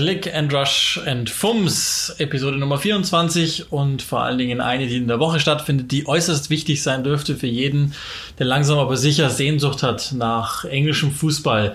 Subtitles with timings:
[0.00, 5.08] Click and Rush and Fums, Episode Nummer 24 und vor allen Dingen eine, die in
[5.08, 7.92] der Woche stattfindet, die äußerst wichtig sein dürfte für jeden,
[8.38, 11.74] der langsam aber sicher Sehnsucht hat nach englischem Fußball.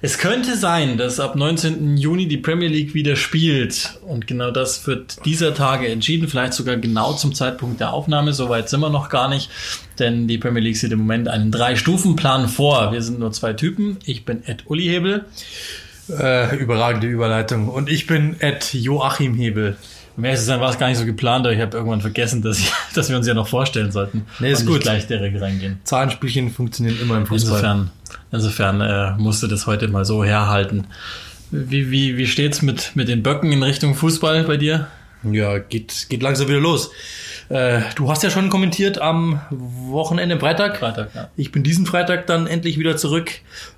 [0.00, 1.96] Es könnte sein, dass ab 19.
[1.96, 3.98] Juni die Premier League wieder spielt.
[4.06, 6.28] Und genau das wird dieser Tage entschieden.
[6.28, 8.32] Vielleicht sogar genau zum Zeitpunkt der Aufnahme.
[8.32, 9.50] Soweit sind wir noch gar nicht.
[9.98, 12.92] Denn die Premier League sieht im Moment einen Drei-Stufen-Plan vor.
[12.92, 13.98] Wir sind nur zwei Typen.
[14.04, 15.26] Ich bin Ed Uli Hebel.
[16.18, 17.68] Äh, überragende Überleitung.
[17.68, 19.76] Und ich bin Ed Joachim Hebel.
[20.20, 22.58] Ehrlich zu sein, war es gar nicht so geplant, aber ich habe irgendwann vergessen, dass,
[22.58, 24.26] ich, dass wir uns ja noch vorstellen sollten.
[24.38, 24.80] Nee, ist gut.
[24.82, 25.78] gleich direkt reingehen.
[25.84, 27.58] Zahlenspielchen funktionieren immer im Fußball.
[27.58, 27.90] Insofern,
[28.32, 30.86] insofern äh, musste das heute mal so herhalten.
[31.50, 34.88] Wie, wie, wie steht's mit, mit den Böcken in Richtung Fußball bei dir?
[35.22, 36.90] Ja, geht, geht langsam wieder los.
[37.50, 40.78] Äh, du hast ja schon kommentiert am Wochenende Freitag.
[40.78, 41.28] Freitag, ja.
[41.36, 43.32] Ich bin diesen Freitag dann endlich wieder zurück.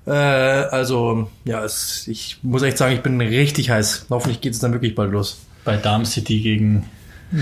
[0.06, 4.06] Äh, also, ja, es, ich muss echt sagen, ich bin richtig heiß.
[4.10, 5.40] Hoffentlich geht es dann wirklich bald los.
[5.64, 6.84] Bei Darm City gegen,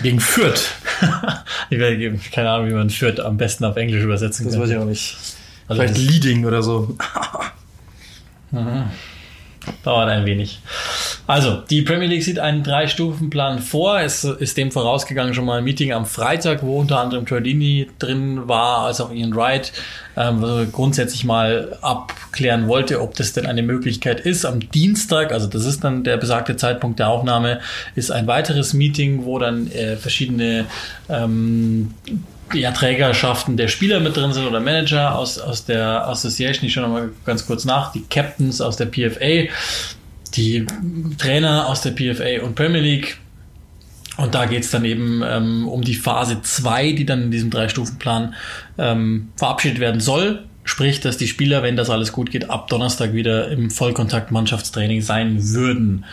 [0.02, 0.70] Gegen Fürth.
[1.70, 4.62] ich werde, keine Ahnung, wie man Fürth am besten auf Englisch übersetzen Das kann.
[4.62, 5.16] weiß ich auch nicht.
[5.66, 6.96] Also Vielleicht das- Leading oder so.
[9.82, 10.60] Dauert ein wenig.
[11.26, 14.00] Also, die Premier League sieht einen Drei-Stufen-Plan vor.
[14.00, 18.48] Es ist dem vorausgegangen schon mal ein Meeting am Freitag, wo unter anderem Tordini drin
[18.48, 19.72] war, als auch Ian Wright,
[20.16, 24.44] ähm, grundsätzlich mal abklären wollte, ob das denn eine Möglichkeit ist.
[24.44, 27.60] Am Dienstag, also das ist dann der besagte Zeitpunkt der Aufnahme,
[27.94, 30.66] ist ein weiteres Meeting, wo dann äh, verschiedene
[31.08, 31.94] ähm,
[32.54, 36.66] ja, Trägerschaften der Spieler mit drin sind oder Manager aus, aus der Association.
[36.66, 37.92] Ich schaue nochmal ganz kurz nach.
[37.92, 39.52] Die Captains aus der PFA,
[40.34, 40.66] die
[41.18, 43.18] Trainer aus der PFA und Premier League.
[44.16, 48.34] Und da geht's dann eben ähm, um die Phase 2, die dann in diesem Drei-Stufen-Plan
[48.76, 50.44] ähm, verabschiedet werden soll.
[50.62, 55.52] Sprich, dass die Spieler, wenn das alles gut geht, ab Donnerstag wieder im Vollkontakt-Mannschaftstraining sein
[55.52, 56.04] würden.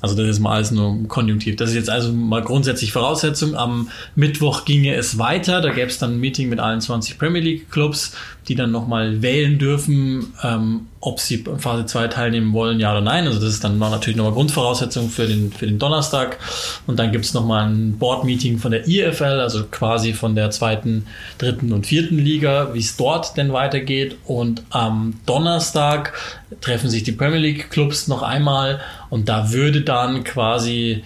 [0.00, 1.56] Also das ist mal alles nur konjunktiv.
[1.56, 3.56] Das ist jetzt also mal grundsätzlich Voraussetzung.
[3.56, 5.60] Am Mittwoch ginge es weiter.
[5.60, 8.12] Da gäbe es dann ein Meeting mit allen 20 Premier League-Clubs,
[8.46, 13.00] die dann nochmal wählen dürfen, ähm, ob sie in Phase 2 teilnehmen wollen, ja oder
[13.00, 13.26] nein.
[13.26, 16.38] Also das ist dann natürlich nochmal Grundvoraussetzung für den, für den Donnerstag.
[16.86, 21.06] Und dann gibt's noch nochmal ein Board-Meeting von der IFL, also quasi von der zweiten,
[21.38, 24.16] dritten und vierten Liga, wie es dort denn weitergeht.
[24.24, 26.12] Und am Donnerstag
[26.60, 31.04] treffen sich die Premier League Clubs noch einmal und da würde dann quasi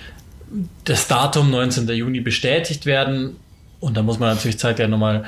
[0.84, 1.86] das Datum 19.
[1.90, 3.36] Juni bestätigt werden.
[3.80, 5.24] Und da muss man natürlich zeitgleich nochmal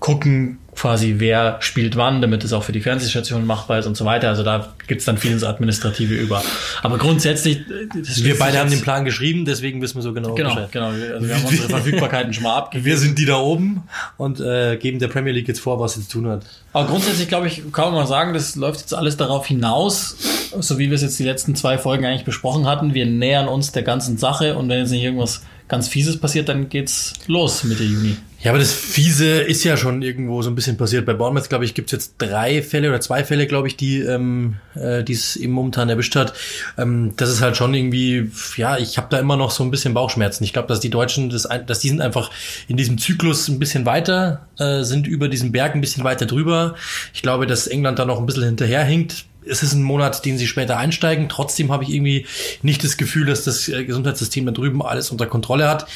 [0.00, 4.04] gucken, quasi wer spielt wann, damit es auch für die Fernsehstation machbar ist und so
[4.04, 4.28] weiter.
[4.28, 6.40] Also da gibt's dann vieles Administrative über.
[6.82, 10.50] Aber grundsätzlich, das Wir beide haben den Plan geschrieben, desegen wissen wir so genau, Genau,
[10.54, 10.70] Bescheid.
[10.70, 10.86] genau.
[10.90, 12.86] Also wir haben unsere Verfügbarkeiten schon mal abgegeben.
[12.86, 13.82] Wir sind die da oben
[14.18, 16.42] und äh, geben der Premier League jetzt vor, was sie zu tun hat.
[16.72, 20.16] Aber grundsätzlich, glaube ich, kann man mal sagen, das läuft jetzt alles darauf hinaus,
[20.60, 22.94] so wie wir es jetzt die letzten zwei Folgen eigentlich besprochen hatten.
[22.94, 26.68] Wir nähern uns der ganzen Sache und wenn jetzt nicht irgendwas ganz Fieses passiert, dann
[26.68, 28.16] geht's los Mitte Juni.
[28.40, 31.04] Ja, aber das Fiese ist ja schon irgendwo so ein bisschen passiert.
[31.04, 34.56] Bei Bournemouth, glaube ich, gibt's jetzt drei Fälle oder zwei Fälle, glaube ich, die ähm,
[34.76, 36.34] äh, es eben momentan erwischt hat.
[36.76, 39.92] Ähm, das ist halt schon irgendwie, ja, ich habe da immer noch so ein bisschen
[39.92, 40.44] Bauchschmerzen.
[40.44, 42.30] Ich glaube, dass die Deutschen, das, dass die sind einfach
[42.68, 46.76] in diesem Zyklus ein bisschen weiter, äh, sind über diesen Berg ein bisschen weiter drüber.
[47.12, 49.24] Ich glaube, dass England da noch ein bisschen hinterherhinkt.
[49.48, 51.28] Es ist ein Monat, den sie später einsteigen.
[51.28, 52.26] Trotzdem habe ich irgendwie
[52.62, 55.86] nicht das Gefühl, dass das äh, Gesundheitssystem da drüben alles unter Kontrolle hat.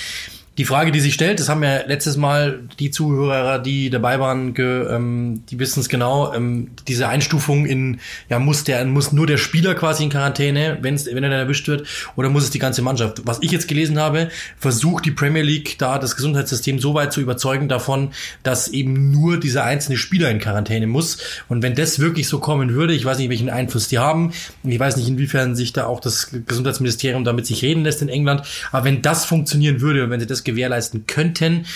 [0.59, 4.55] Die Frage, die sich stellt, das haben ja letztes Mal die Zuhörer, die dabei waren,
[4.55, 9.27] ge, ähm, die wissen es genau, ähm, diese Einstufung in, ja, muss der, muss nur
[9.27, 11.87] der Spieler quasi in Quarantäne, wenn's, wenn er dann erwischt wird,
[12.17, 13.23] oder muss es die ganze Mannschaft?
[13.25, 17.21] Was ich jetzt gelesen habe, versucht die Premier League da das Gesundheitssystem so weit zu
[17.21, 18.11] überzeugen davon,
[18.43, 21.19] dass eben nur dieser einzelne Spieler in Quarantäne muss.
[21.49, 24.33] Und wenn das wirklich so kommen würde, ich weiß nicht, welchen Einfluss die haben,
[24.63, 28.43] ich weiß nicht, inwiefern sich da auch das Gesundheitsministerium damit sich reden lässt in England,
[28.71, 31.67] aber wenn das funktionieren würde wenn sie das gewährleisten könnten,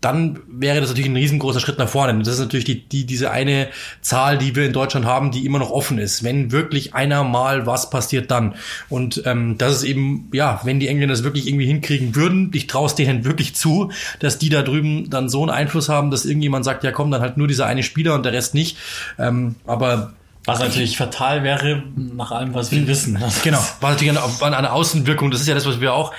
[0.00, 2.14] dann wäre das natürlich ein riesengroßer Schritt nach vorne.
[2.14, 3.68] Und das ist natürlich die, die, diese eine
[4.00, 6.24] Zahl, die wir in Deutschland haben, die immer noch offen ist.
[6.24, 8.54] Wenn wirklich einer mal was passiert, dann.
[8.88, 12.66] Und ähm, das ist eben, ja, wenn die Engländer das wirklich irgendwie hinkriegen würden, ich
[12.66, 13.90] traue es denen wirklich zu,
[14.20, 17.20] dass die da drüben dann so einen Einfluss haben, dass irgendjemand sagt, ja komm, dann
[17.20, 18.78] halt nur dieser eine Spieler und der Rest nicht.
[19.18, 20.14] Ähm, aber
[20.50, 23.18] Was natürlich fatal wäre, nach allem, was wir wissen.
[23.42, 26.12] Genau, war natürlich eine, an eine Außenwirkung, das ist ja das, was wir auch,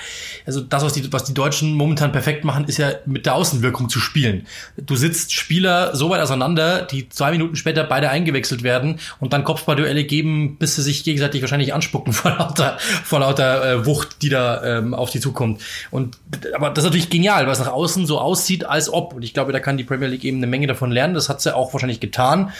[0.46, 3.88] also das, was die, was die Deutschen momentan perfekt machen, ist ja mit der Außenwirkung
[3.88, 4.46] zu spielen.
[4.76, 9.44] Du sitzt Spieler so weit auseinander, die zwei Minuten später beide eingewechselt werden und dann
[9.44, 14.28] Kopfballduelle geben, bis sie sich gegenseitig wahrscheinlich anspucken vor lauter, vor lauter äh, Wucht, die
[14.28, 15.60] da ähm, auf die zukommt.
[15.90, 16.16] Und
[16.54, 19.14] aber das ist natürlich genial, weil es nach außen so aussieht, als ob.
[19.14, 21.14] Und ich glaube, da kann die Premier League eben eine Menge davon lernen.
[21.14, 22.52] Das hat sie auch wahrscheinlich getan.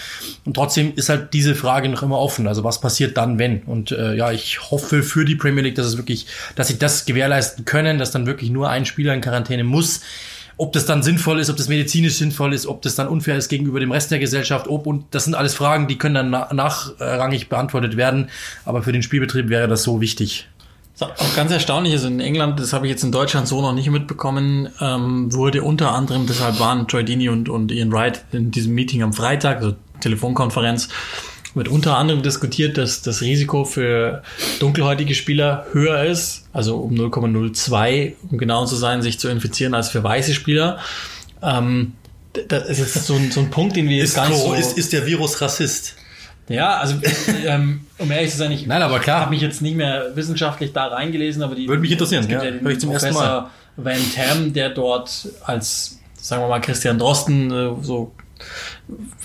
[0.45, 2.49] Und trotzdem ist halt diese Frage noch immer offen.
[2.49, 3.63] Also was passiert dann, wenn?
[3.63, 6.27] Und äh, ja, ich hoffe für die Premier League, dass es wirklich,
[6.57, 10.01] dass sie das gewährleisten können, dass dann wirklich nur ein Spieler in Quarantäne muss.
[10.57, 13.49] Ob das dann sinnvoll ist, ob das medizinisch sinnvoll ist, ob das dann unfair ist
[13.49, 16.53] gegenüber dem Rest der Gesellschaft, ob und das sind alles Fragen, die können dann na
[16.53, 18.29] nachrangig beantwortet werden.
[18.65, 20.49] Aber für den Spielbetrieb wäre das so wichtig.
[21.01, 23.91] Auch ganz erstaunlich ist, in England, das habe ich jetzt in Deutschland so noch nicht
[23.91, 28.75] mitbekommen, ähm, wurde unter anderem, deshalb waren Troy Deeney und, und Ian Wright in diesem
[28.75, 30.89] Meeting am Freitag, also Telefonkonferenz,
[31.55, 34.23] wird unter anderem diskutiert, dass das Risiko für
[34.59, 39.91] dunkelhäutige Spieler höher ist, also um 0,02, um genau zu sein, sich zu infizieren, als
[39.91, 40.79] für weiße Spieler.
[41.43, 41.93] Ähm,
[42.49, 44.55] das ist jetzt so ein, so ein Punkt, den wir jetzt ist gar nicht so...
[44.55, 45.97] Ist, ist der Virus Rassist?
[46.49, 46.97] Ja, also
[47.47, 49.21] ähm, um ehrlich zu sein, ich Nein, aber klar.
[49.21, 52.43] habe mich jetzt nicht mehr wissenschaftlich da reingelesen, aber die Würde mich interessieren, es gibt
[52.43, 52.51] ja.
[52.51, 56.99] ja, den ich zum ersten Professor Van Tam, der dort als, sagen wir mal, Christian
[56.99, 58.13] Drosten äh, so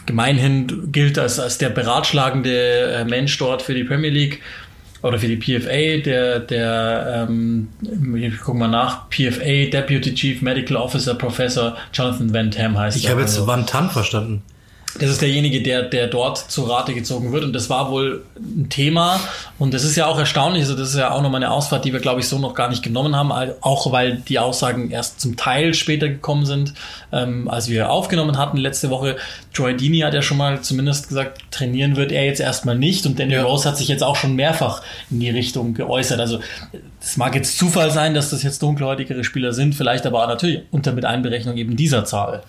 [0.05, 4.41] gemeinhin gilt als, als der beratschlagende äh, Mensch dort für die Premier League
[5.03, 7.67] oder für die PFA, der, der ähm,
[8.15, 13.09] ich guck mal nach, PFA Deputy Chief Medical Officer Professor Jonathan Van Tam heißt Ich
[13.09, 14.41] habe jetzt Also- Van Tan verstanden.
[14.99, 17.43] Das ist derjenige, der, der dort zu Rate gezogen wird.
[17.43, 19.19] Und das war wohl ein Thema.
[19.59, 20.63] Und das ist ja auch erstaunlich.
[20.63, 22.69] Also das ist ja auch nochmal eine Ausfahrt, die wir, glaube ich, so noch gar
[22.69, 23.31] nicht genommen haben.
[23.61, 26.73] Auch weil die Aussagen erst zum Teil später gekommen sind,
[27.11, 29.17] ähm, als wir aufgenommen hatten letzte Woche.
[29.53, 33.05] Troy Deeney hat ja schon mal zumindest gesagt, trainieren wird er jetzt erstmal nicht.
[33.05, 33.43] Und Danny Ja.
[33.43, 36.19] Rose hat sich jetzt auch schon mehrfach in die Richtung geäußert.
[36.19, 36.39] Also
[37.07, 40.91] es mag jetzt Zufall sein, dass das jetzt dunkelhäutigere Spieler sind, vielleicht aber natürlich unter
[40.91, 42.43] mit Einberechnung eben dieser Zahl.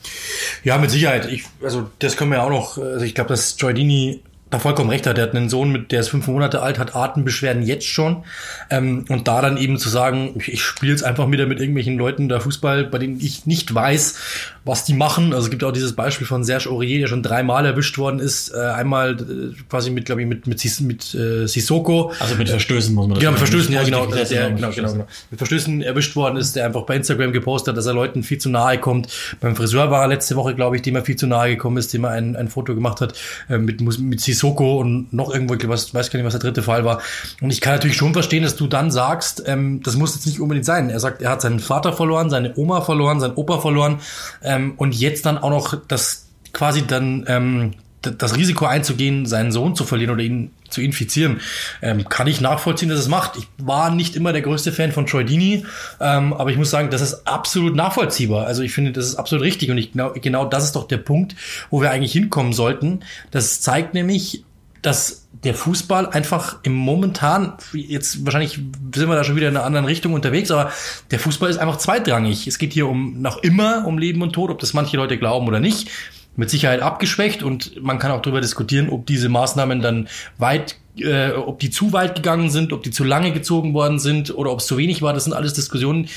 [0.64, 1.30] Ja, mit Sicherheit.
[1.30, 5.06] Ich, also das können wir auch noch, also ich glaube, dass Deeney da vollkommen recht
[5.06, 5.18] hat.
[5.18, 8.24] Er hat einen Sohn, mit der ist fünf Monate alt, hat Atembeschwerden jetzt schon.
[8.70, 11.98] Ähm, und da dann eben zu sagen, ich, ich spiele jetzt einfach wieder mit irgendwelchen
[11.98, 14.18] Leuten da Fußball, bei denen ich nicht weiß,
[14.64, 15.32] was die machen.
[15.34, 18.54] Also es gibt auch dieses Beispiel von Serge Aurier, der schon dreimal erwischt worden ist.
[18.54, 22.12] Äh, einmal äh, quasi mit, glaube ich, mit, mit, Sis- mit äh, Sissoko.
[22.18, 23.38] Also mit Verstößen muss man das Genau, mit.
[23.40, 25.06] Verstößen, ja, genau, der, genau, genau, genau.
[25.30, 28.38] Mit Verstößen erwischt worden ist, der einfach bei Instagram gepostet hat, dass er Leuten viel
[28.38, 29.08] zu nahe kommt.
[29.40, 31.92] Beim Friseur war er letzte Woche, glaube ich, dem er viel zu nahe gekommen ist,
[31.92, 33.12] dem er ein, ein Foto gemacht hat
[33.50, 36.62] äh, mit, mit Sissoko und noch irgendwo, ich weiß, weiß gar nicht, was der dritte
[36.62, 37.00] Fall war.
[37.40, 40.40] Und ich kann natürlich schon verstehen, dass du dann sagst, ähm, das muss jetzt nicht
[40.40, 40.90] unbedingt sein.
[40.90, 44.00] Er sagt, er hat seinen Vater verloren, seine Oma verloren, seinen Opa verloren
[44.42, 49.74] ähm, und jetzt dann auch noch das quasi dann ähm, das Risiko einzugehen, seinen Sohn
[49.74, 51.40] zu verlieren oder ihn zu infizieren,
[51.82, 53.36] ähm, kann ich nachvollziehen, dass es macht.
[53.36, 55.64] Ich war nicht immer der größte Fan von Troy Deeney,
[56.00, 58.46] ähm, aber ich muss sagen, das ist absolut nachvollziehbar.
[58.46, 60.98] Also ich finde, das ist absolut richtig und ich genau, genau das ist doch der
[60.98, 61.34] Punkt,
[61.70, 63.00] wo wir eigentlich hinkommen sollten.
[63.30, 64.44] Das zeigt nämlich,
[64.82, 68.52] dass der Fußball einfach im momentan, jetzt wahrscheinlich
[68.94, 70.72] sind wir da schon wieder in einer anderen Richtung unterwegs, aber
[71.10, 72.46] der Fußball ist einfach zweitrangig.
[72.46, 75.46] Es geht hier um noch immer um Leben und Tod, ob das manche Leute glauben
[75.46, 75.90] oder nicht.
[76.38, 80.08] Mit Sicherheit abgeschwächt und man kann auch darüber diskutieren, ob diese Maßnahmen dann
[80.38, 84.34] weit, äh, ob die zu weit gegangen sind, ob die zu lange gezogen worden sind
[84.34, 85.12] oder ob es zu wenig war.
[85.12, 86.08] Das sind alles Diskussionen,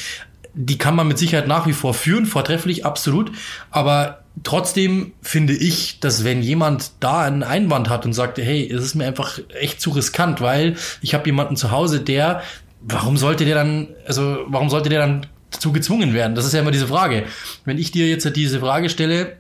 [0.54, 3.32] die kann man mit Sicherheit nach wie vor führen, vortrefflich, absolut.
[3.70, 8.84] Aber trotzdem finde ich, dass wenn jemand da einen Einwand hat und sagt, hey, es
[8.84, 12.42] ist mir einfach echt zu riskant, weil ich habe jemanden zu Hause, der,
[12.82, 16.36] warum sollte der dann, also warum sollte der dann dazu gezwungen werden?
[16.36, 17.24] Das ist ja immer diese Frage.
[17.66, 19.38] Wenn ich dir jetzt diese Frage stelle,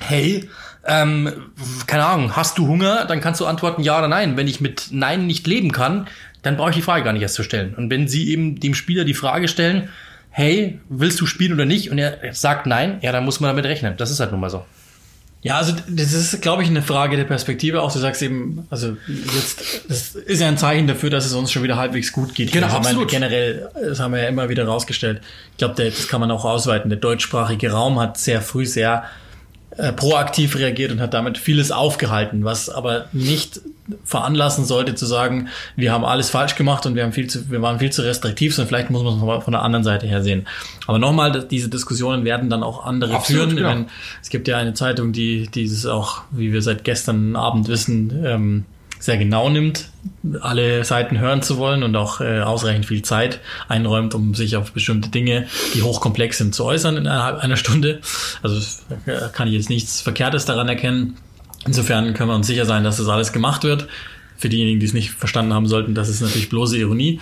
[0.00, 0.48] hey,
[0.86, 1.32] ähm,
[1.86, 3.06] keine Ahnung, hast du Hunger?
[3.06, 4.36] Dann kannst du antworten ja oder nein.
[4.36, 6.06] Wenn ich mit Nein nicht leben kann,
[6.42, 7.74] dann brauche ich die Frage gar nicht erst zu stellen.
[7.74, 9.88] Und wenn sie eben dem Spieler die Frage stellen,
[10.30, 11.90] hey, willst du spielen oder nicht?
[11.90, 13.94] Und er sagt nein, ja, dann muss man damit rechnen.
[13.96, 14.64] Das ist halt nun mal so.
[15.44, 17.82] Ja, also das ist, glaube ich, eine Frage der Perspektive.
[17.82, 21.52] Auch du sagst eben, also jetzt, das ist ja ein Zeichen dafür, dass es uns
[21.52, 22.50] schon wieder halbwegs gut geht.
[22.50, 23.10] Genau, also, ich meine, absolut.
[23.10, 25.20] generell, das haben wir ja immer wieder rausgestellt.
[25.52, 26.88] Ich glaube, das kann man auch ausweiten.
[26.88, 29.04] Der deutschsprachige Raum hat sehr früh sehr
[29.76, 33.60] äh, proaktiv reagiert und hat damit vieles aufgehalten, was aber nicht
[34.04, 37.60] veranlassen sollte zu sagen, wir haben alles falsch gemacht und wir haben viel zu, wir
[37.60, 40.22] waren viel zu restriktiv, sondern vielleicht muss man es von- von der anderen Seite her
[40.22, 40.46] sehen.
[40.86, 43.56] Aber nochmal, diese Diskussionen werden dann auch andere Absolut, führen.
[43.76, 43.90] genau.
[44.22, 48.64] Es gibt ja eine Zeitung, die dieses auch, wie wir seit gestern Abend wissen, ähm,
[49.04, 49.90] sehr genau nimmt,
[50.40, 54.72] alle Seiten hören zu wollen und auch äh, ausreichend viel Zeit einräumt, um sich auf
[54.72, 58.00] bestimmte Dinge, die hochkomplex sind, zu äußern innerhalb einer Stunde.
[58.42, 58.62] Also
[59.34, 61.18] kann ich jetzt nichts Verkehrtes daran erkennen.
[61.66, 63.88] Insofern können wir uns sicher sein, dass das alles gemacht wird.
[64.38, 67.20] Für diejenigen, die es nicht verstanden haben sollten, das ist natürlich bloße Ironie.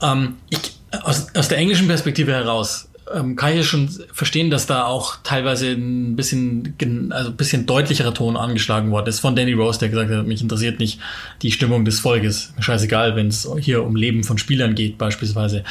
[0.00, 0.60] Ähm, ich,
[1.02, 5.68] aus, aus der englischen Perspektive heraus ähm, kann ich schon verstehen, dass da auch teilweise
[5.68, 6.74] ein bisschen,
[7.10, 10.42] also ein bisschen deutlicherer Ton angeschlagen worden ist von Danny Rose, der gesagt hat, mich
[10.42, 10.98] interessiert nicht
[11.42, 12.52] die Stimmung des Volkes.
[12.58, 15.64] Scheißegal, wenn es hier um Leben von Spielern geht beispielsweise.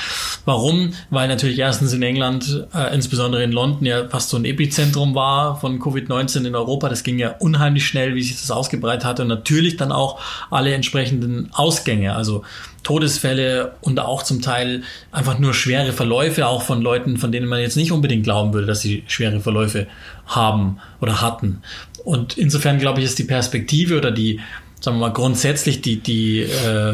[0.45, 0.93] Warum?
[1.09, 5.59] Weil natürlich erstens in England, äh, insbesondere in London, ja fast so ein Epizentrum war
[5.59, 6.89] von Covid-19 in Europa.
[6.89, 10.73] Das ging ja unheimlich schnell, wie sich das ausgebreitet hatte und natürlich dann auch alle
[10.73, 12.43] entsprechenden Ausgänge, also
[12.87, 17.59] Todesfälle und auch zum Teil einfach nur schwere Verläufe, auch von Leuten, von denen man
[17.59, 19.87] jetzt nicht unbedingt glauben würde, dass sie schwere Verläufe
[20.25, 21.61] haben oder hatten.
[22.05, 24.39] Und insofern glaube ich, ist die Perspektive oder die,
[24.79, 26.93] sagen wir mal, grundsätzlich die, die äh,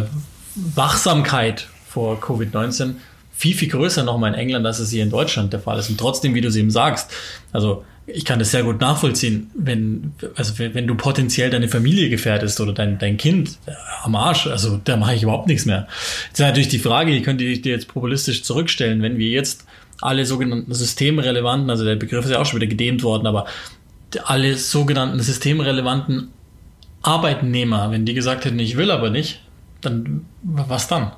[0.56, 2.96] Wachsamkeit vor Covid-19
[3.32, 5.92] viel, viel größer nochmal in England, als es hier in Deutschland der Fall ist.
[5.92, 7.12] Und trotzdem, wie du es eben sagst,
[7.52, 12.60] also ich kann das sehr gut nachvollziehen, wenn, also wenn du potenziell deine Familie gefährdest
[12.60, 13.72] oder dein, dein Kind äh,
[14.04, 15.88] am Arsch, also da mache ich überhaupt nichts mehr.
[16.28, 19.66] Jetzt ist natürlich die Frage, die könnte ich dir jetzt populistisch zurückstellen, wenn wir jetzt
[20.02, 23.46] alle sogenannten systemrelevanten, also der Begriff ist ja auch schon wieder gedehnt worden, aber
[24.26, 26.30] alle sogenannten systemrelevanten
[27.02, 29.42] Arbeitnehmer, wenn die gesagt hätten, ich will aber nicht,
[29.82, 31.14] dann was dann?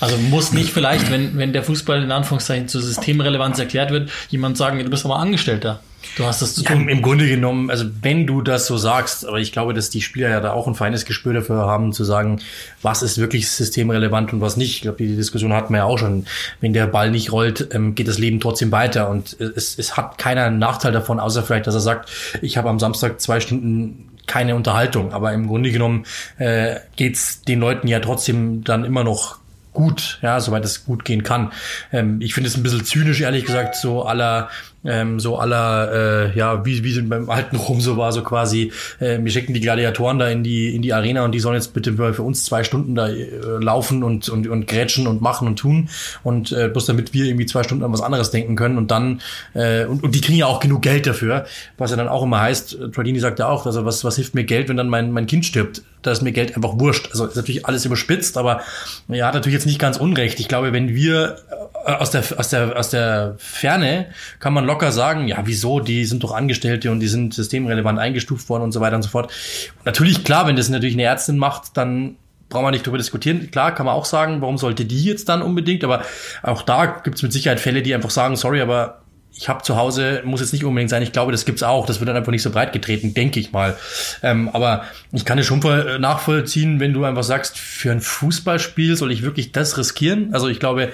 [0.00, 4.56] Also muss nicht vielleicht, wenn, wenn der Fußball in Anführungszeichen zur Systemrelevanz erklärt wird, jemand
[4.56, 5.80] sagen, du bist aber Angestellter.
[6.16, 6.88] Du hast das zu tun.
[6.88, 10.00] Ja, Im Grunde genommen, also wenn du das so sagst, aber ich glaube, dass die
[10.00, 12.40] Spieler ja da auch ein feines Gespür dafür haben, zu sagen,
[12.80, 14.76] was ist wirklich systemrelevant und was nicht.
[14.76, 16.24] Ich glaube, die Diskussion hatten wir ja auch schon.
[16.60, 19.10] Wenn der Ball nicht rollt, ähm, geht das Leben trotzdem weiter.
[19.10, 22.70] Und es, es hat keiner einen Nachteil davon, außer vielleicht, dass er sagt, ich habe
[22.70, 25.12] am Samstag zwei Stunden keine Unterhaltung.
[25.12, 26.06] Aber im Grunde genommen
[26.38, 29.39] äh, geht's den Leuten ja trotzdem dann immer noch
[29.80, 31.52] gut, ja, soweit es gut gehen kann.
[31.90, 34.50] Ähm, ich finde es ein bisschen zynisch, ehrlich gesagt, so aller
[34.84, 39.18] ähm, so aller, äh, ja, wie, wie beim alten Rom so war, so quasi, äh,
[39.20, 41.92] wir schicken die Gladiatoren da in die, in die Arena und die sollen jetzt bitte
[41.92, 43.28] für uns zwei Stunden da äh,
[43.60, 45.88] laufen und, und, und grätschen und machen und tun
[46.22, 49.20] und äh, bloß damit wir irgendwie zwei Stunden an was anderes denken können und dann,
[49.54, 51.44] äh, und, und die kriegen ja auch genug Geld dafür,
[51.76, 54.44] was ja dann auch immer heißt, Tradini sagt ja auch, also was, was hilft mir
[54.44, 55.82] Geld, wenn dann mein, mein Kind stirbt?
[56.02, 57.08] Da ist mir Geld einfach wurscht.
[57.10, 58.62] Also ist natürlich alles überspitzt, aber
[59.08, 60.40] er hat natürlich jetzt nicht ganz unrecht.
[60.40, 61.36] Ich glaube, wenn wir
[61.84, 64.06] äh, aus der, aus der, aus der Ferne
[64.38, 68.48] kann man locker sagen, ja, wieso, die sind doch Angestellte und die sind systemrelevant eingestuft
[68.48, 69.30] worden und so weiter und so fort.
[69.78, 72.16] Und natürlich, klar, wenn das natürlich eine Ärztin macht, dann
[72.48, 73.50] brauchen wir nicht darüber diskutieren.
[73.50, 76.02] Klar, kann man auch sagen, warum sollte die jetzt dann unbedingt, aber
[76.42, 79.76] auch da gibt es mit Sicherheit Fälle, die einfach sagen, sorry, aber ich habe zu
[79.76, 81.86] Hause, muss jetzt nicht unbedingt sein, ich glaube, das gibt's auch.
[81.86, 83.76] Das wird dann einfach nicht so breit getreten, denke ich mal.
[84.22, 85.60] Ähm, aber ich kann es schon
[86.00, 90.34] nachvollziehen, wenn du einfach sagst, für ein Fußballspiel soll ich wirklich das riskieren.
[90.34, 90.92] Also ich glaube,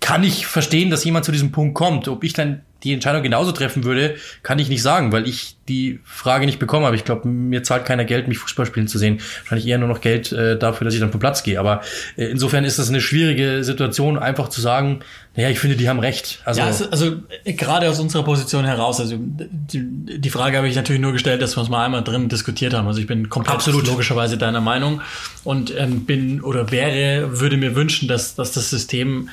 [0.00, 2.06] kann ich verstehen, dass jemand zu diesem Punkt kommt.
[2.08, 5.98] Ob ich dann die Entscheidung genauso treffen würde, kann ich nicht sagen, weil ich die
[6.04, 6.86] Frage nicht bekomme.
[6.86, 9.20] Aber ich glaube, mir zahlt keiner Geld, mich Fußball spielen zu sehen.
[9.40, 11.58] Wahrscheinlich eher nur noch Geld äh, dafür, dass ich dann vom Platz gehe.
[11.58, 11.80] Aber
[12.16, 15.00] äh, insofern ist das eine schwierige Situation, einfach zu sagen,
[15.34, 16.40] naja, ich finde, die haben recht.
[16.44, 20.76] Also, ja, also, also gerade aus unserer Position heraus, also die, die Frage habe ich
[20.76, 22.86] natürlich nur gestellt, dass wir es mal einmal drin diskutiert haben.
[22.86, 23.86] Also ich bin komplett Absolut.
[23.86, 25.02] logischerweise deiner Meinung
[25.44, 29.28] und ähm, bin oder wäre, würde mir wünschen, dass, dass das System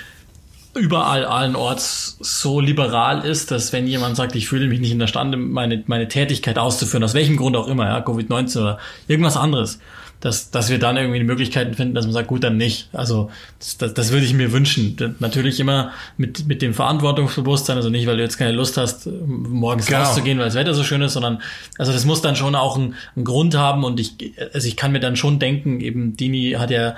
[0.76, 5.00] überall allen Orts so liberal ist, dass wenn jemand sagt, ich fühle mich nicht in
[5.00, 9.38] der Stande, meine, meine Tätigkeit auszuführen, aus welchem Grund auch immer, ja, Covid-19 oder irgendwas
[9.38, 9.80] anderes,
[10.24, 12.88] dass, dass wir dann irgendwie die Möglichkeiten finden, dass man sagt, gut, dann nicht.
[12.94, 14.96] Also das, das, das würde ich mir wünschen.
[15.20, 19.86] Natürlich immer mit, mit dem Verantwortungsbewusstsein, also nicht, weil du jetzt keine Lust hast, morgens
[19.86, 20.00] genau.
[20.00, 21.42] rauszugehen, weil das Wetter so schön ist, sondern
[21.78, 24.94] also das muss dann schon auch einen, einen Grund haben und ich, also ich kann
[24.94, 26.96] mir dann schon denken, eben Dini hat ja,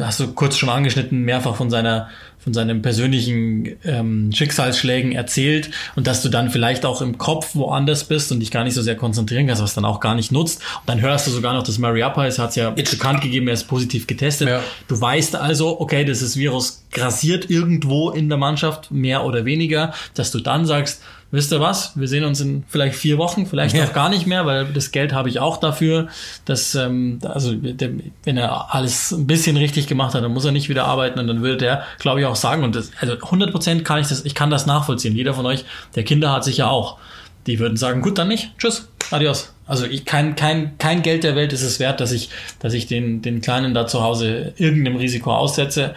[0.00, 2.08] hast du kurz schon angeschnitten, mehrfach von seiner
[2.46, 8.04] von seinen persönlichen ähm, Schicksalsschlägen erzählt und dass du dann vielleicht auch im Kopf woanders
[8.04, 10.60] bist und dich gar nicht so sehr konzentrieren kannst, was dann auch gar nicht nutzt.
[10.60, 13.48] Und dann hörst du sogar noch, dass Upper ist, hat es ja It's bekannt gegeben,
[13.48, 14.48] er ist positiv getestet.
[14.48, 14.62] Ja.
[14.86, 19.92] Du weißt also, okay, das ist Virus grassiert irgendwo in der Mannschaft, mehr oder weniger,
[20.14, 23.74] dass du dann sagst, wisst ihr was, wir sehen uns in vielleicht vier Wochen, vielleicht
[23.74, 23.84] ja.
[23.84, 26.08] auch gar nicht mehr, weil das Geld habe ich auch dafür,
[26.44, 30.68] dass, ähm, also wenn er alles ein bisschen richtig gemacht hat, dann muss er nicht
[30.68, 33.84] wieder arbeiten und dann würde der, glaube ich, auch sagen, und das, also 100 Prozent
[33.84, 35.16] kann ich das, ich kann das nachvollziehen.
[35.16, 35.64] Jeder von euch,
[35.94, 36.98] der Kinder hat sicher auch.
[37.46, 39.52] Die würden sagen, gut, dann nicht, tschüss, adios.
[39.66, 42.30] Also ich kein, kein, kein Geld der Welt ist es wert, dass ich,
[42.60, 45.94] dass ich den, den Kleinen da zu Hause irgendeinem Risiko aussetze.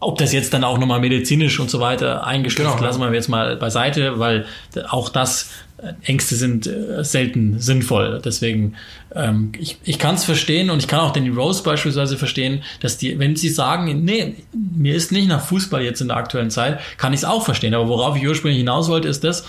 [0.00, 2.86] Ob das jetzt dann auch nochmal medizinisch und so weiter eingestuft, genau.
[2.86, 4.46] lassen wir jetzt mal beiseite, weil
[4.88, 8.20] auch das äh, Ängste sind äh, selten sinnvoll.
[8.24, 8.74] Deswegen,
[9.14, 12.98] ähm, ich, ich kann es verstehen und ich kann auch den Rose beispielsweise verstehen, dass
[12.98, 16.80] die, wenn sie sagen, nee, mir ist nicht nach Fußball jetzt in der aktuellen Zeit,
[16.96, 17.74] kann ich es auch verstehen.
[17.74, 19.42] Aber worauf ich ursprünglich hinaus wollte, ist das,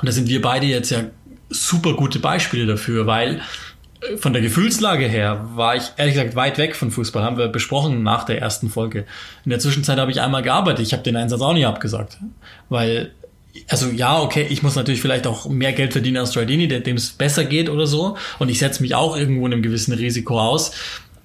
[0.00, 1.04] und da sind wir beide jetzt ja
[1.50, 3.40] super gute Beispiele dafür, weil
[4.16, 8.02] von der Gefühlslage her war ich ehrlich gesagt weit weg von Fußball, haben wir besprochen
[8.02, 9.06] nach der ersten Folge.
[9.44, 12.18] In der Zwischenzeit habe ich einmal gearbeitet, ich habe den Einsatz auch nicht abgesagt,
[12.68, 13.12] weil
[13.68, 17.10] also ja, okay, ich muss natürlich vielleicht auch mehr Geld verdienen als Stradini, dem es
[17.10, 18.16] besser geht oder so.
[18.38, 20.72] Und ich setze mich auch irgendwo in einem gewissen Risiko aus.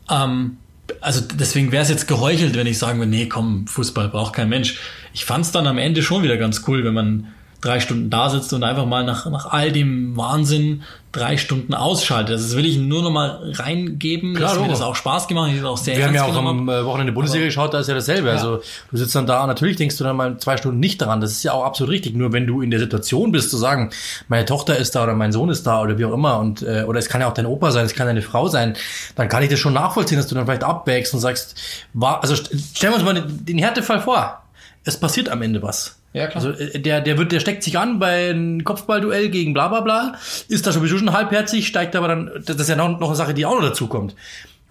[0.09, 0.57] Ähm,
[1.01, 4.49] also deswegen wäre es jetzt geheuchelt, wenn ich sagen würde, nee, komm, Fußball braucht kein
[4.49, 4.79] Mensch.
[5.13, 7.27] Ich fand es dann am Ende schon wieder ganz cool, wenn man
[7.61, 12.35] drei Stunden da sitzt und einfach mal nach, nach all dem Wahnsinn drei Stunden ausschaltet.
[12.35, 15.51] Das will ich nur noch mal reingeben, Klar, dass mir das auch Spaß gemacht.
[15.53, 17.95] Ich auch sehr Wir haben ja auch am äh, Wochenende Bundesliga geschaut, da ist ja
[17.95, 18.27] dasselbe.
[18.27, 18.35] Ja.
[18.35, 18.61] Also
[18.91, 21.19] du sitzt dann da, natürlich denkst du dann mal zwei Stunden nicht daran.
[21.19, 22.15] Das ist ja auch absolut richtig.
[22.15, 23.89] Nur wenn du in der Situation bist, zu sagen,
[24.27, 26.83] meine Tochter ist da oder mein Sohn ist da oder wie auch immer und äh,
[26.83, 28.75] oder es kann ja auch dein Opa sein, es kann deine Frau sein,
[29.15, 31.55] dann kann ich das schon nachvollziehen, dass du dann vielleicht abwägst und sagst,
[31.93, 34.43] war, also stellen wir uns mal den, den Härtefall vor.
[34.85, 36.43] Es passiert am Ende was ja, klar.
[36.43, 39.81] Also äh, der, der wird, der steckt sich an bei einem Kopfballduell gegen bla bla
[39.81, 40.13] bla,
[40.47, 43.33] ist da sowieso schon halbherzig, steigt aber dann, das ist ja noch, noch eine Sache,
[43.33, 44.15] die auch noch dazu kommt.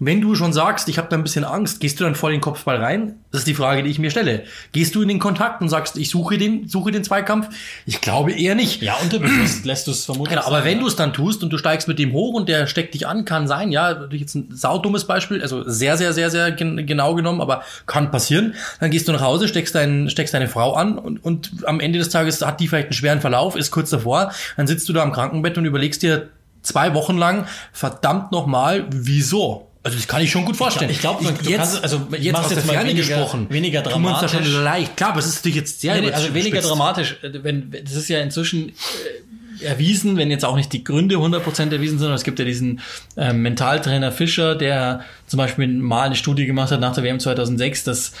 [0.01, 2.37] Wenn du schon sagst, ich habe da ein bisschen Angst, gehst du dann voll in
[2.37, 3.15] den Kopfball rein?
[3.31, 4.43] Das ist die Frage, die ich mir stelle.
[4.71, 7.49] Gehst du in den Kontakt und sagst, ich suche den, suche den Zweikampf?
[7.85, 8.81] Ich glaube eher nicht.
[8.81, 10.37] Ja, unterbewusst lässt du es vermutlich.
[10.37, 12.65] Genau, aber wenn du es dann tust und du steigst mit dem hoch und der
[12.67, 16.29] steckt dich an, kann sein, ja, natürlich jetzt ein saudummes Beispiel, also sehr, sehr, sehr,
[16.29, 18.55] sehr genau genommen, aber kann passieren.
[18.79, 21.99] Dann gehst du nach Hause, steckst, dein, steckst deine Frau an und, und am Ende
[21.99, 25.03] des Tages hat die vielleicht einen schweren Verlauf, ist kurz davor, dann sitzt du da
[25.03, 26.29] am Krankenbett und überlegst dir
[26.61, 29.68] zwei Wochen lang, verdammt nochmal, wieso?
[29.81, 30.91] Also das kann ich schon gut vorstellen.
[30.91, 34.33] Ich glaube, glaub, du jetzt, kannst, also jetzt aus der Ferne weniger, gesprochen, weniger dramatisch.
[34.33, 34.97] Da schon leicht.
[34.97, 37.15] Klar, aber es ist natürlich jetzt sehr nee, nee, Also weniger dramatisch.
[37.21, 38.73] Wenn das ist ja inzwischen äh,
[39.61, 42.11] erwiesen, wenn jetzt auch nicht die Gründe 100% erwiesen sind.
[42.11, 42.81] Es gibt ja diesen
[43.17, 47.83] äh, Mentaltrainer Fischer, der zum Beispiel mal eine Studie gemacht hat nach der WM 2006,
[47.83, 48.13] dass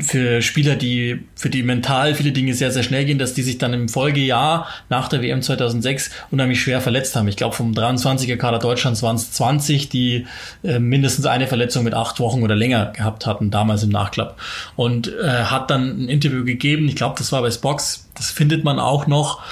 [0.00, 3.58] für Spieler, die für die mental viele Dinge sehr, sehr schnell gehen, dass die sich
[3.58, 7.28] dann im Folgejahr nach der WM 2006 unheimlich schwer verletzt haben.
[7.28, 10.26] Ich glaube, vom 23er Kader Deutschlands waren es 20, die
[10.62, 14.38] äh, mindestens eine Verletzung mit acht Wochen oder länger gehabt hatten, damals im Nachklapp.
[14.76, 18.64] Und äh, hat dann ein Interview gegeben, ich glaube, das war bei Spox, das findet
[18.64, 19.42] man auch noch,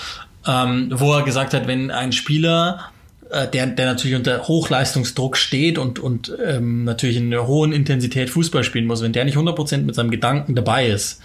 [0.49, 2.91] ähm, wo er gesagt hat, wenn ein Spieler
[3.31, 8.31] äh, der, der natürlich unter Hochleistungsdruck steht und, und ähm, natürlich in einer hohen Intensität
[8.31, 11.21] Fußball spielen muss, wenn der nicht 100% mit seinem Gedanken dabei ist,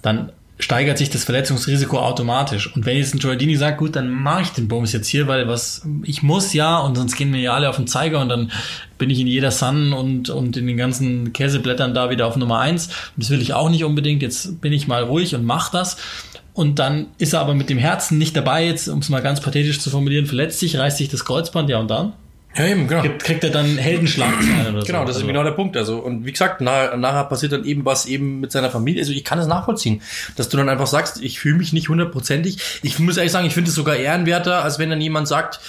[0.00, 2.74] dann steigert sich das Verletzungsrisiko automatisch.
[2.74, 5.46] Und wenn jetzt ein Giordini sagt, gut, dann mache ich den Bums jetzt hier, weil
[5.46, 8.50] was ich muss ja und sonst gehen mir ja alle auf den Zeiger und dann
[8.98, 12.58] bin ich in jeder Sun und, und in den ganzen Käseblättern da wieder auf Nummer
[12.58, 12.90] eins.
[13.16, 14.22] das will ich auch nicht unbedingt.
[14.22, 15.96] Jetzt bin ich mal ruhig und mach das.
[16.58, 19.40] Und dann ist er aber mit dem Herzen nicht dabei, jetzt, um es mal ganz
[19.40, 22.14] pathetisch zu formulieren, verletzt sich, reißt sich das Kreuzband, ja und dann?
[22.56, 23.02] Ja, eben, genau.
[23.02, 24.86] Kriegt, kriegt er dann Heldenschlagzeilen oder so.
[24.88, 25.20] Genau, das also.
[25.20, 25.76] ist genau der Punkt.
[25.76, 29.02] Also, und wie gesagt, nach, nachher passiert dann eben was eben mit seiner Familie.
[29.02, 30.02] Also, ich kann es nachvollziehen,
[30.34, 32.80] dass du dann einfach sagst, ich fühle mich nicht hundertprozentig.
[32.82, 35.60] Ich muss ehrlich sagen, ich finde es sogar ehrenwerter, als wenn dann jemand sagt,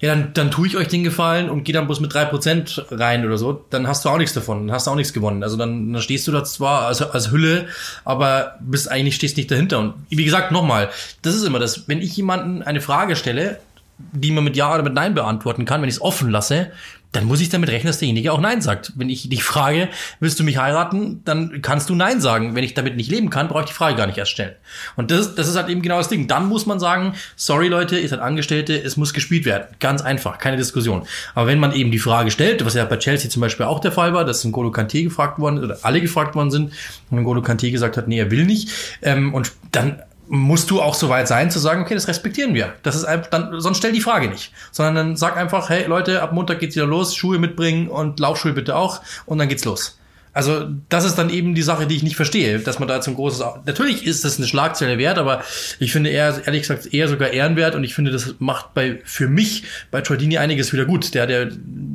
[0.00, 2.84] ja, dann, dann tue ich euch den Gefallen und geh dann bloß mit drei Prozent
[2.90, 5.42] rein oder so, dann hast du auch nichts davon, dann hast du auch nichts gewonnen.
[5.42, 7.66] Also dann, dann stehst du da zwar als, als Hülle,
[8.04, 9.80] aber bist eigentlich stehst nicht dahinter.
[9.80, 10.90] Und wie gesagt, nochmal,
[11.22, 13.58] das ist immer das, wenn ich jemanden eine Frage stelle,
[13.98, 16.70] die man mit Ja oder mit Nein beantworten kann, wenn ich es offen lasse,
[17.12, 18.92] dann muss ich damit rechnen, dass derjenige auch Nein sagt.
[18.96, 19.88] Wenn ich dich frage,
[20.20, 22.54] willst du mich heiraten, dann kannst du Nein sagen.
[22.54, 24.54] Wenn ich damit nicht leben kann, brauche ich die Frage gar nicht erst stellen.
[24.96, 26.28] Und das, das ist halt eben genau das Ding.
[26.28, 29.68] Dann muss man sagen, sorry Leute, ihr seid Angestellte, es muss gespielt werden.
[29.80, 31.06] Ganz einfach, keine Diskussion.
[31.34, 33.92] Aber wenn man eben die Frage stellt, was ja bei Chelsea zum Beispiel auch der
[33.92, 36.72] Fall war, dass N'Golo Kanté gefragt worden oder alle gefragt worden sind
[37.10, 38.70] und N'Golo Kanté gesagt hat, nee, er will nicht.
[39.02, 42.74] Ähm, und dann musst du auch so weit sein zu sagen, okay, das respektieren wir.
[42.82, 44.52] Das ist einfach, dann, sonst stell die Frage nicht.
[44.70, 48.52] Sondern dann sag einfach, hey Leute, ab Montag geht's wieder los, Schuhe mitbringen und Laufschuhe
[48.52, 49.98] bitte auch und dann geht's los.
[50.34, 53.14] Also das ist dann eben die Sache, die ich nicht verstehe, dass man da ein
[53.14, 53.42] großes...
[53.66, 55.42] Natürlich ist das eine Schlagzeile wert, aber
[55.80, 59.26] ich finde eher, ehrlich gesagt, eher sogar ehrenwert und ich finde, das macht bei für
[59.26, 61.12] mich bei Tordini einiges wieder gut.
[61.14, 61.46] Der hat ja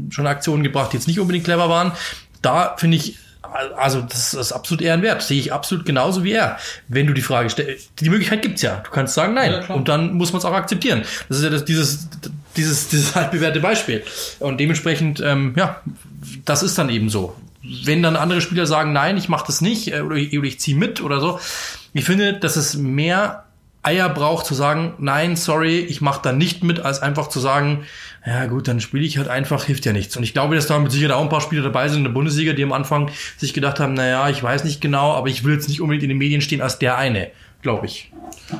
[0.10, 1.94] schon Aktionen gebracht, die jetzt nicht unbedingt clever waren.
[2.42, 3.18] Da finde ich,
[3.54, 5.22] also das ist absolut ehrenwert.
[5.22, 6.58] Sehe ich absolut genauso wie er.
[6.88, 8.78] Wenn du die Frage stellst, die Möglichkeit gibt's ja.
[8.78, 9.52] Du kannst sagen nein.
[9.52, 11.04] Ja, und dann muss man es auch akzeptieren.
[11.30, 12.08] Das ist ja das, dieses,
[12.56, 14.04] dieses, dieses altbewährte Beispiel.
[14.40, 15.82] Und dementsprechend, ähm, ja,
[16.46, 17.36] das ist dann eben so.
[17.62, 20.60] Wenn dann andere Spieler sagen, nein, ich mache das nicht, äh, oder ich, oder ich
[20.60, 21.40] ziehe mit oder so.
[21.94, 23.46] Ich finde, dass es mehr
[23.84, 27.84] Eier braucht zu sagen, nein, sorry, ich mache da nicht mit, als einfach zu sagen,
[28.26, 30.16] ja gut, dann spiele ich halt einfach, hilft ja nichts.
[30.16, 32.12] Und ich glaube, dass da mit Sicherheit auch ein paar Spieler dabei sind in der
[32.12, 35.54] Bundesliga, die am Anfang sich gedacht haben, naja, ich weiß nicht genau, aber ich will
[35.54, 38.12] jetzt nicht unbedingt in den Medien stehen als der eine, glaube ich.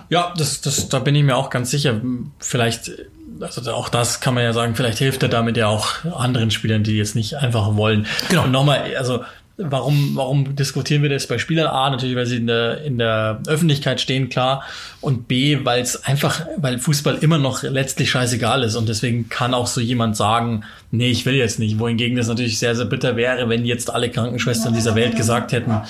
[0.10, 2.02] Ja, das, das, da bin ich mir auch ganz sicher.
[2.40, 2.92] Vielleicht,
[3.40, 6.84] also auch das kann man ja sagen, vielleicht hilft er damit ja auch anderen Spielern,
[6.84, 8.08] die jetzt nicht einfach wollen.
[8.30, 8.44] Genau.
[8.44, 9.24] Und nochmal, also
[9.58, 11.68] Warum, warum diskutieren wir das bei Spielern?
[11.68, 14.64] A, natürlich, weil sie in der, in der Öffentlichkeit stehen, klar.
[15.00, 18.76] Und B, weil es einfach, weil Fußball immer noch letztlich scheißegal ist.
[18.76, 21.78] Und deswegen kann auch so jemand sagen, nee, ich will jetzt nicht.
[21.78, 25.82] Wohingegen das natürlich sehr, sehr bitter wäre, wenn jetzt alle Krankenschwestern dieser Welt gesagt hätten,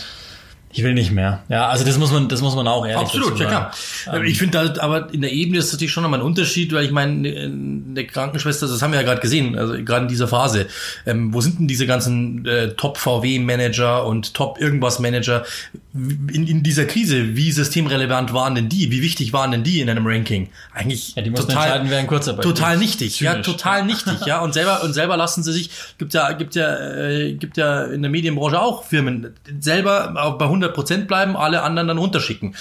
[0.73, 1.43] ich will nicht mehr.
[1.49, 3.71] Ja, also das muss man, das muss man auch ehrlich Absolut, ja klar.
[4.12, 6.91] Ähm, ich finde aber in der Ebene ist natürlich schon nochmal ein Unterschied, weil ich
[6.91, 10.65] meine, eine Krankenschwester, das haben wir ja gerade gesehen, also gerade in dieser Phase.
[11.05, 15.45] Ähm, wo sind denn diese ganzen äh, Top-VW-Manager und Top-Irgendwas-Manager
[15.93, 17.36] in, in dieser Krise?
[17.36, 18.89] Wie systemrelevant waren denn die?
[18.89, 20.49] Wie wichtig waren denn die in einem Ranking?
[20.73, 24.41] Eigentlich ja, die total, entscheiden, wer in Kurzarbeit total nichtig, ja, total nichtig, ja.
[24.41, 28.01] Und selber und selber lassen sie sich, gibt ja, gibt ja, äh, gibt ja in
[28.01, 32.56] der Medienbranche auch Firmen selber bei 100 100% bleiben, alle anderen dann runterschicken.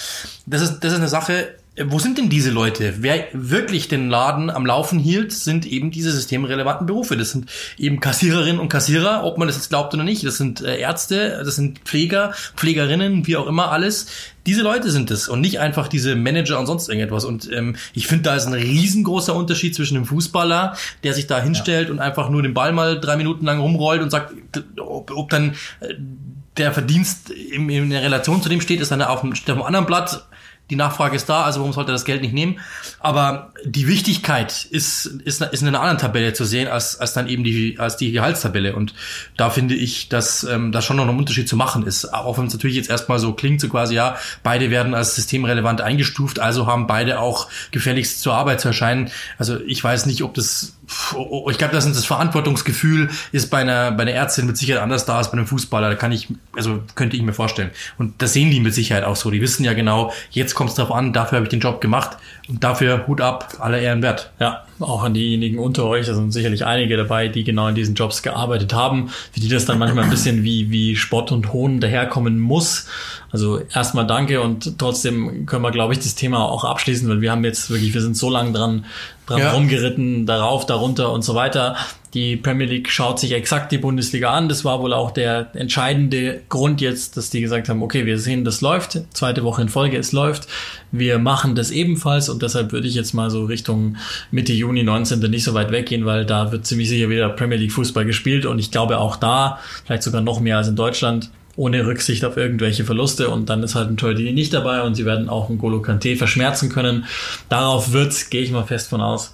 [0.47, 1.49] Das ist, das ist eine Sache,
[1.81, 2.97] wo sind denn diese Leute?
[2.99, 7.17] Wer wirklich den Laden am Laufen hielt, sind eben diese systemrelevanten Berufe.
[7.17, 10.23] Das sind eben Kassiererinnen und Kassierer, ob man das jetzt glaubt oder nicht.
[10.27, 14.07] Das sind äh, Ärzte, das sind Pfleger, Pflegerinnen, wie auch immer alles.
[14.45, 17.25] Diese Leute sind es und nicht einfach diese Manager und sonst irgendetwas.
[17.25, 21.41] Und ähm, ich finde, da ist ein riesengroßer Unterschied zwischen einem Fußballer, der sich da
[21.41, 21.95] hinstellt ja.
[21.95, 24.35] und einfach nur den Ball mal drei Minuten lang rumrollt und sagt,
[24.79, 25.95] ob, ob dann äh,
[26.57, 29.62] der Verdienst in, in der Relation zu dem steht, ist dann auf dem, auf dem
[29.62, 30.27] anderen Blatt
[30.73, 32.59] die Nachfrage ist da, also warum sollte er das Geld nicht nehmen?
[32.99, 37.29] Aber die Wichtigkeit ist, ist, ist in einer anderen Tabelle zu sehen als, als dann
[37.29, 38.75] eben die, als die Gehaltstabelle.
[38.75, 38.95] Und
[39.37, 42.15] da finde ich, dass ähm, da schon noch ein Unterschied zu machen ist.
[42.15, 45.83] Auch wenn es natürlich jetzt erstmal so klingt, so quasi, ja, beide werden als systemrelevant
[45.83, 49.11] eingestuft, also haben beide auch gefälligst zur Arbeit zu erscheinen.
[49.37, 54.03] Also ich weiß nicht, ob das ich glaube, das, das Verantwortungsgefühl ist bei einer, bei
[54.03, 55.90] einer Ärztin mit Sicherheit anders da als bei einem Fußballer.
[55.90, 57.71] Da kann ich, also könnte ich mir vorstellen.
[57.99, 59.31] Und das sehen die mit Sicherheit auch so.
[59.31, 62.16] Die wissen ja genau, jetzt kommt es darauf an, dafür habe ich den Job gemacht
[62.48, 64.31] und dafür Hut ab, aller Ehren wert.
[64.40, 67.94] Ja, auch an diejenigen unter euch, da sind sicherlich einige dabei, die genau in diesen
[67.94, 71.81] Jobs gearbeitet haben, für die das dann manchmal ein bisschen wie, wie Spott und Hohn
[71.81, 72.87] daherkommen muss.
[73.31, 77.31] Also erstmal danke und trotzdem können wir, glaube ich, das Thema auch abschließen, weil wir
[77.31, 78.85] haben jetzt wirklich, wir sind so lange dran,
[79.26, 79.52] dran ja.
[79.52, 81.76] rumgeritten, darauf, darunter und so weiter.
[82.14, 84.51] Die Premier League schaut sich exakt die Bundesliga an.
[84.51, 88.44] Das war wohl auch der entscheidende Grund jetzt, dass die gesagt haben, okay, wir sehen,
[88.44, 89.01] das läuft.
[89.14, 90.46] Zweite Woche in Folge, es läuft.
[90.90, 93.96] Wir machen das ebenfalls und deshalb würde ich jetzt mal so Richtung
[94.31, 95.20] Mitte Juni 19.
[95.31, 98.59] nicht so weit weggehen, weil da wird ziemlich sicher wieder Premier League Fußball gespielt und
[98.59, 102.85] ich glaube auch da, vielleicht sogar noch mehr als in Deutschland, ohne Rücksicht auf irgendwelche
[102.85, 105.81] Verluste und dann ist halt ein Torhüter nicht dabei und sie werden auch einen Golo
[105.81, 107.07] Kante verschmerzen können.
[107.48, 109.33] Darauf wird's, gehe ich mal fest von aus,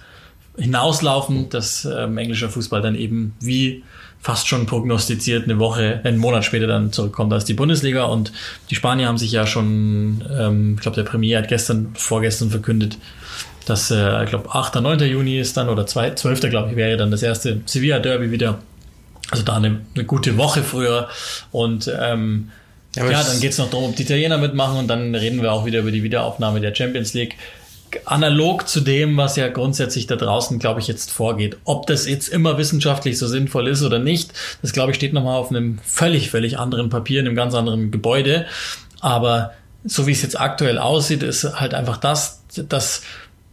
[0.59, 3.85] hinauslaufen, dass ähm, englischer Fußball dann eben wie
[4.21, 8.33] fast schon prognostiziert eine Woche, einen Monat später dann zurückkommt als die Bundesliga und
[8.69, 12.99] die Spanier haben sich ja schon, ähm, ich glaube der Premier hat gestern, vorgestern verkündet,
[13.65, 14.77] dass, äh, ich glaube 8.
[14.77, 15.01] 9.
[15.01, 16.51] Juni ist dann oder 2, 12.
[16.51, 18.59] glaube ich wäre dann das erste Sevilla Derby wieder
[19.31, 21.09] also da eine, eine gute Woche früher.
[21.53, 22.51] Und ähm,
[22.97, 25.67] ja, ja dann geht's noch darum, ob die Italiener mitmachen und dann reden wir auch
[25.67, 27.37] wieder über die Wiederaufnahme der Champions League.
[28.05, 31.57] Analog zu dem, was ja grundsätzlich da draußen, glaube ich, jetzt vorgeht.
[31.65, 35.37] Ob das jetzt immer wissenschaftlich so sinnvoll ist oder nicht, das glaube ich steht nochmal
[35.37, 38.47] auf einem völlig, völlig anderen Papier, in einem ganz anderen Gebäude.
[39.01, 39.53] Aber
[39.85, 43.03] so wie es jetzt aktuell aussieht, ist halt einfach das, dass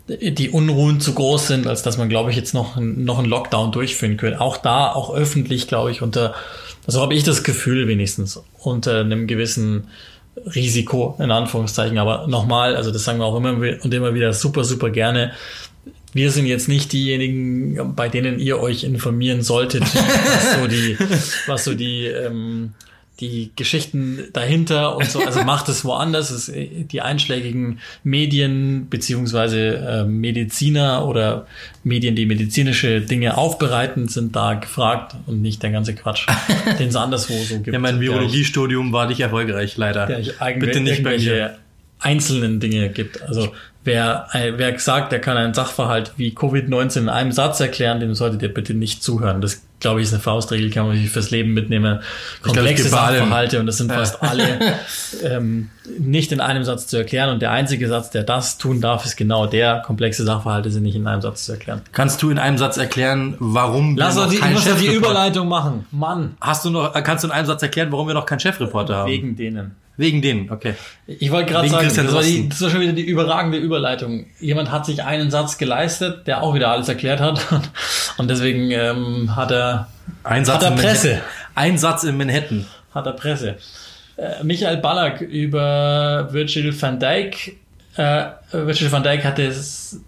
[0.08, 3.71] die Unruhen zu groß sind, als dass man, glaube ich, jetzt noch, noch einen Lockdown
[3.71, 4.39] durchführen könnte.
[4.39, 6.36] Auch da, auch öffentlich, glaube ich, unter,
[6.86, 9.88] also habe ich das Gefühl wenigstens, unter einem gewissen
[10.54, 11.98] Risiko, in Anführungszeichen.
[11.98, 15.32] Aber nochmal, also das sagen wir auch immer und immer wieder super, super gerne.
[16.13, 20.98] Wir sind jetzt nicht diejenigen, bei denen ihr euch informieren solltet, was so die,
[21.48, 22.74] was so die ähm,
[23.19, 26.32] die Geschichten dahinter und so, also macht es woanders.
[26.32, 31.47] Es, die einschlägigen Medien beziehungsweise äh, Mediziner oder
[31.84, 36.28] Medien, die medizinische Dinge aufbereiten, sind da gefragt und nicht der ganze Quatsch,
[36.80, 37.73] den es anderswo so gibt.
[37.73, 40.08] Ja, mein Biologiestudium war nicht erfolgreich, leider.
[40.08, 41.58] Bitte nicht irgendwelche
[41.99, 43.21] einzelnen Dinge gibt.
[43.21, 43.51] Also
[43.84, 48.13] wer, äh, wer sagt, der kann einen Sachverhalt wie Covid-19 in einem Satz erklären, dem
[48.13, 49.41] sollte der bitte nicht zuhören.
[49.41, 52.00] Das glaube ich, ist eine Faustregel, kann man sich fürs Leben mitnehmen.
[52.41, 54.60] Komplexe Sachverhalte und das sind fast alle
[55.24, 55.69] ähm,
[56.00, 57.30] nicht in einem Satz zu erklären.
[57.30, 59.84] Und der einzige Satz, der das tun darf, ist genau der.
[59.86, 61.82] Komplexe Sachverhalte sind nicht in einem Satz zu erklären.
[61.91, 65.86] Kannst du in einem Satz erklären, warum Lass wir noch keinen Chefreporter die Überleitung machen.
[65.91, 66.36] Mann.
[66.41, 69.12] Hast du noch, kannst du in einem Satz erklären, warum wir noch keinen Chefreporter haben?
[69.12, 69.76] Wegen denen.
[69.97, 70.75] Wegen denen, okay.
[71.08, 74.25] Ich wollte gerade sagen, das war, die, das war, schon wieder die überragende Überleitung.
[74.39, 77.39] Jemand hat sich einen Satz geleistet, der auch wieder alles erklärt hat.
[78.17, 79.88] Und deswegen ähm, hat er,
[80.23, 81.21] ein Satz hat er Presse.
[81.55, 82.65] Ein Satz in Manhattan.
[82.93, 83.55] Hat er Presse.
[84.17, 87.55] Äh, Michael Ballack über Virgil van Dijk.
[87.95, 89.53] Äh, Virgil van Dijk hatte,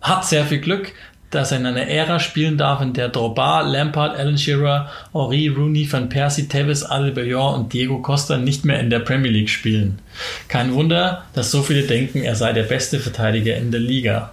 [0.02, 0.92] hat sehr viel Glück
[1.30, 5.92] dass er in einer Ära spielen darf, in der Drogba, Lampard, Alan Shearer, Henri, Rooney,
[5.92, 10.00] Van Persie, Tevez, Adebayor und Diego Costa nicht mehr in der Premier League spielen.
[10.48, 14.32] Kein Wunder, dass so viele denken, er sei der beste Verteidiger in der Liga.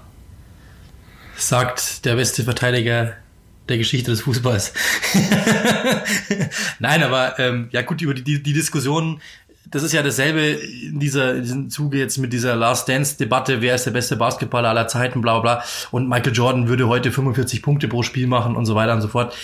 [1.37, 3.15] Sagt der beste Verteidiger
[3.69, 4.73] der Geschichte des Fußballs.
[6.79, 9.21] Nein, aber ähm, ja gut, über die, die Diskussion
[9.71, 13.61] das ist ja dasselbe in dieser in diesem Zuge jetzt mit dieser Last Dance Debatte,
[13.61, 15.63] wer ist der beste Basketballer aller Zeiten, bla bla.
[15.91, 19.09] Und Michael Jordan würde heute 45 Punkte pro Spiel machen und so weiter und so
[19.09, 19.35] fort.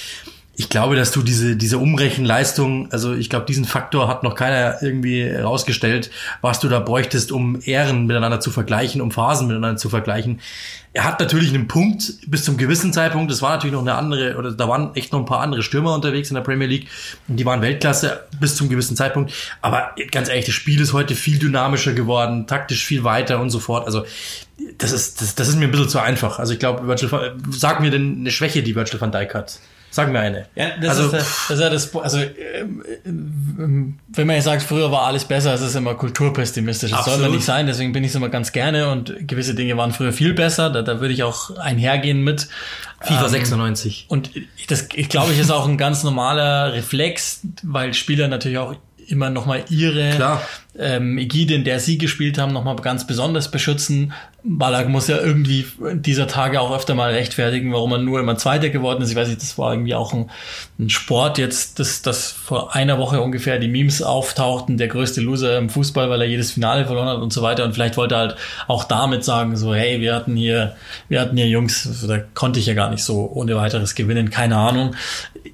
[0.60, 4.82] Ich glaube, dass du diese, diese Umrechenleistung, also ich glaube, diesen Faktor hat noch keiner
[4.82, 6.10] irgendwie rausgestellt,
[6.42, 10.40] was du da bräuchtest, um Ehren miteinander zu vergleichen, um Phasen miteinander zu vergleichen.
[10.92, 13.30] Er hat natürlich einen Punkt bis zum gewissen Zeitpunkt.
[13.30, 15.94] Das war natürlich noch eine andere, oder da waren echt noch ein paar andere Stürmer
[15.94, 16.88] unterwegs in der Premier League.
[17.26, 19.32] Und die waren Weltklasse bis zum gewissen Zeitpunkt.
[19.62, 23.60] Aber ganz ehrlich, das Spiel ist heute viel dynamischer geworden, taktisch viel weiter und so
[23.60, 23.86] fort.
[23.86, 24.04] Also
[24.76, 26.38] das ist, das, das ist mir ein bisschen zu einfach.
[26.38, 26.84] Also ich glaube,
[27.48, 29.58] sag mir denn eine Schwäche, die Virgil van Dijk hat.
[29.92, 30.46] Sag mir eine.
[30.54, 34.62] Ja, das also, ist, das ist ja das, also, ähm, ähm, wenn man jetzt sagt,
[34.62, 36.90] früher war alles besser, das ist immer kulturpessimistisch.
[36.90, 37.18] Das absolut.
[37.18, 39.92] soll man nicht sein, deswegen bin ich es immer ganz gerne und gewisse Dinge waren
[39.92, 42.48] früher viel besser, da, da würde ich auch einhergehen mit.
[43.00, 44.06] FIFA ähm, 96.
[44.08, 44.30] Und
[44.68, 48.76] das, ich glaube, ich ist auch ein ganz normaler Reflex, weil Spieler natürlich auch
[49.08, 50.42] immer nochmal ihre Klar.
[50.78, 54.12] Ähm, Ägide, in der sie gespielt haben, nochmal ganz besonders beschützen.
[54.42, 58.70] Ballack muss ja irgendwie dieser Tage auch öfter mal rechtfertigen, warum er nur immer Zweiter
[58.70, 59.10] geworden ist.
[59.10, 60.30] Ich weiß nicht, das war irgendwie auch ein,
[60.78, 65.58] ein Sport jetzt, dass das vor einer Woche ungefähr die Memes auftauchten, der größte Loser
[65.58, 67.64] im Fußball, weil er jedes Finale verloren hat und so weiter.
[67.64, 70.76] Und vielleicht wollte er halt auch damit sagen, so, hey, wir hatten hier,
[71.08, 74.56] wir hatten hier Jungs, da konnte ich ja gar nicht so ohne weiteres gewinnen, keine
[74.56, 74.94] Ahnung.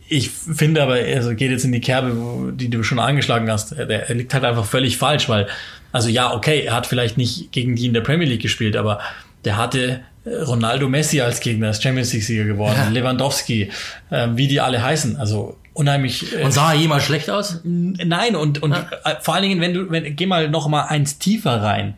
[0.09, 4.15] Ich finde aber, also geht jetzt in die Kerbe, die du schon angeschlagen hast, er
[4.15, 5.49] liegt halt einfach völlig falsch, weil
[5.97, 9.01] also ja, okay, er hat vielleicht nicht gegen die in der Premier League gespielt, aber
[9.47, 12.89] der hatte äh, Ronaldo Messi als Gegner, ist Champions League-Sieger geworden, ja.
[12.91, 13.71] Lewandowski,
[14.11, 15.17] äh, wie die alle heißen.
[15.17, 16.35] Also unheimlich.
[16.35, 17.61] Äh, und sah er jemals schlecht aus?
[17.65, 18.91] Nein, und, und ja.
[19.05, 21.97] Äh, vor allen Dingen, wenn du, wenn, geh mal noch mal eins tiefer rein.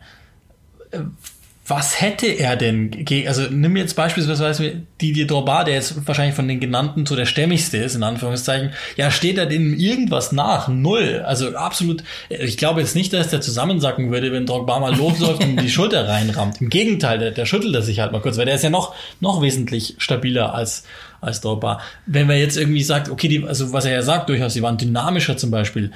[1.69, 6.59] Was hätte er denn also nimm jetzt beispielsweise Didier Drogba, der jetzt wahrscheinlich von den
[6.59, 10.67] genannten so der stämmigste ist, in Anführungszeichen, ja, steht er dem irgendwas nach?
[10.67, 11.23] Null.
[11.23, 15.57] Also absolut, ich glaube jetzt nicht, dass der zusammensacken würde, wenn Drogba mal losläuft und
[15.61, 16.59] die Schulter reinrammt.
[16.59, 18.95] Im Gegenteil, der, der schüttelt er sich halt mal kurz, weil der ist ja noch,
[19.19, 20.85] noch wesentlich stabiler als,
[21.21, 21.81] als Drogba.
[22.07, 24.79] Wenn man jetzt irgendwie sagt, okay, die, also was er ja sagt durchaus, sie waren
[24.79, 25.91] dynamischer zum Beispiel,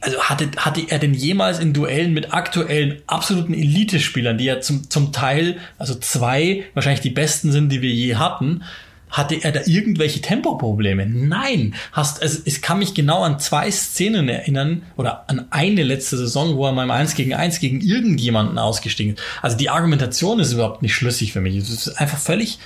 [0.00, 4.88] also hatte, hatte er denn jemals in Duellen mit aktuellen absoluten Elite-Spielern, die ja zum,
[4.90, 8.62] zum Teil, also zwei, wahrscheinlich die besten sind, die wir je hatten,
[9.10, 11.06] hatte er da irgendwelche Tempoprobleme?
[11.06, 11.74] Nein.
[11.92, 16.56] Hast, also, es kann mich genau an zwei Szenen erinnern oder an eine letzte Saison,
[16.56, 19.22] wo er mal im 1 gegen 1 gegen irgendjemanden ausgestiegen ist.
[19.42, 21.56] Also die Argumentation ist überhaupt nicht schlüssig für mich.
[21.56, 22.58] Es ist einfach völlig,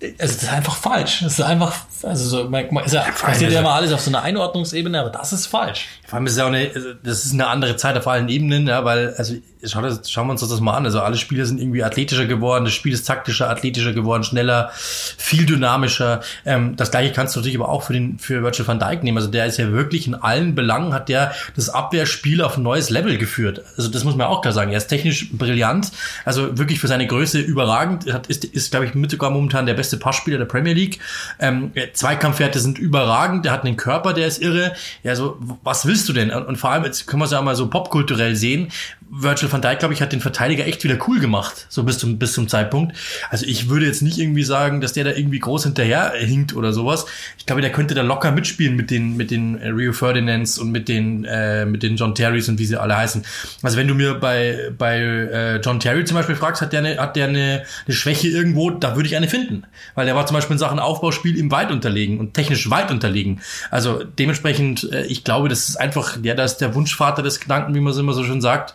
[0.00, 1.20] also das ist einfach falsch.
[1.22, 4.22] Das ist einfach, also so, man, ist ja, passiert ja immer alles auf so einer
[4.22, 5.86] Einordnungsebene, aber das ist falsch.
[6.06, 8.28] Vor allem ist es ja auch eine, also das ist eine andere Zeit auf allen
[8.28, 9.34] Ebenen, ja, weil, also
[9.66, 10.84] schau das, schauen wir uns das mal an.
[10.84, 15.46] Also alle Spieler sind irgendwie athletischer geworden, das Spiel ist taktischer, athletischer geworden, schneller, viel
[15.46, 16.20] dynamischer.
[16.44, 19.18] Ähm, das gleiche kannst du natürlich aber auch für den für Virgil van Dijk nehmen.
[19.18, 22.90] Also der ist ja wirklich in allen Belangen hat der das Abwehrspiel auf ein neues
[22.90, 23.62] Level geführt.
[23.76, 24.70] Also das muss man auch klar sagen.
[24.70, 25.90] Er ist technisch brillant,
[26.24, 28.12] also wirklich für seine Größe überragend.
[28.12, 31.00] Hat, ist, ist glaube ich mit sogar momentan der beste Passspieler der Premier League.
[31.40, 33.44] Ähm, Zweikampfwerte sind überragend.
[33.44, 34.74] Der hat einen Körper, der ist irre.
[35.02, 36.30] Ja, so was willst du denn?
[36.30, 38.68] Und, und vor allem jetzt können wir es ja mal so popkulturell sehen.
[39.10, 42.18] Virgil van Dijk, glaube ich, hat den Verteidiger echt wieder cool gemacht, so bis zum,
[42.18, 42.96] bis zum Zeitpunkt.
[43.30, 46.72] Also ich würde jetzt nicht irgendwie sagen, dass der da irgendwie groß hinterher hinkt oder
[46.72, 47.06] sowas.
[47.38, 50.88] Ich glaube, der könnte da locker mitspielen mit den, mit den Rio Ferdinands und mit
[50.88, 53.24] den, äh, mit den John Terrys und wie sie alle heißen.
[53.62, 56.98] Also wenn du mir bei, bei äh, John Terry zum Beispiel fragst, hat der eine,
[56.98, 59.64] hat der eine, eine Schwäche irgendwo, da würde ich eine finden.
[59.94, 63.40] Weil der war zum Beispiel in Sachen Aufbauspiel ihm weit unterlegen und technisch weit unterlegen.
[63.70, 67.74] Also dementsprechend, äh, ich glaube, das ist einfach, ja, da ist der Wunschvater des Gedanken,
[67.74, 68.74] wie man es immer so schön sagt.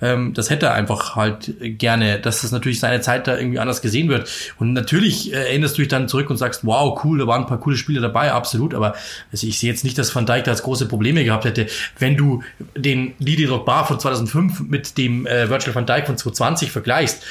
[0.00, 3.82] Ähm, das hätte er einfach halt gerne, dass das natürlich seine Zeit da irgendwie anders
[3.82, 4.28] gesehen wird.
[4.58, 7.46] Und natürlich äh, erinnerst du dich dann zurück und sagst, wow, cool, da waren ein
[7.46, 8.74] paar coole Spiele dabei, absolut.
[8.74, 8.94] Aber
[9.32, 11.66] also ich sehe jetzt nicht, dass Van Dijk da große Probleme gehabt hätte.
[11.98, 12.42] Wenn du
[12.76, 17.24] den Didier Drogba von 2005 mit dem äh, Virtual Van Dijk von 2020 vergleichst,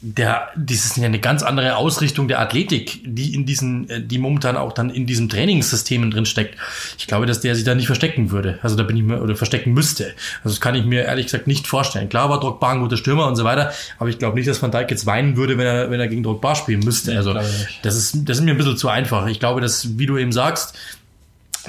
[0.00, 4.18] der, das ist ja eine ganz andere Ausrichtung der Athletik, die in diesen, äh, die
[4.18, 6.56] momentan auch dann in diesem Trainingssystemen drin steckt.
[6.98, 8.60] Ich glaube, dass der sich da nicht verstecken würde.
[8.62, 10.14] Also da bin ich mir, oder verstecken müsste.
[10.44, 12.08] Also das kann ich mir ehrlich gesagt nicht vorstellen.
[12.12, 14.70] Klar war Drogba ein guter Stürmer und so weiter, aber ich glaube nicht, dass Van
[14.70, 17.16] Dijk jetzt weinen würde, wenn er, wenn er gegen Drogba spielen müsste.
[17.16, 19.26] Also das ist, das ist mir ein bisschen zu einfach.
[19.28, 20.74] Ich glaube, dass, wie du eben sagst,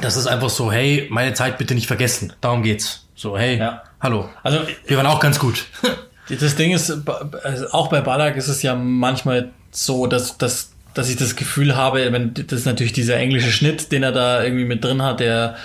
[0.02, 2.34] das ist einfach so, hey, meine Zeit bitte nicht vergessen.
[2.42, 3.06] Darum geht's.
[3.16, 3.84] So, hey, ja.
[4.02, 4.28] hallo.
[4.44, 5.64] Also wir waren auch ganz gut.
[6.30, 6.90] Das Ding ist,
[7.44, 11.76] also auch bei Ballack ist es ja manchmal so, dass, dass, dass ich das Gefühl
[11.76, 15.20] habe, wenn das ist natürlich dieser englische Schnitt, den er da irgendwie mit drin hat,
[15.20, 15.58] der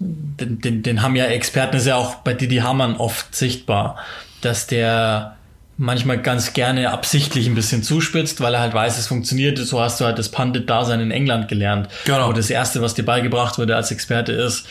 [0.00, 3.98] den, den, den haben ja Experten, ist ja auch bei Didi Hamann oft sichtbar,
[4.40, 5.36] dass der
[5.76, 9.58] manchmal ganz gerne absichtlich ein bisschen zuspitzt, weil er halt weiß, es funktioniert.
[9.58, 11.88] So hast du halt das Pandit-Dasein in England gelernt.
[12.04, 12.28] Genau.
[12.28, 14.66] Wo das Erste, was dir beigebracht wurde als Experte ist,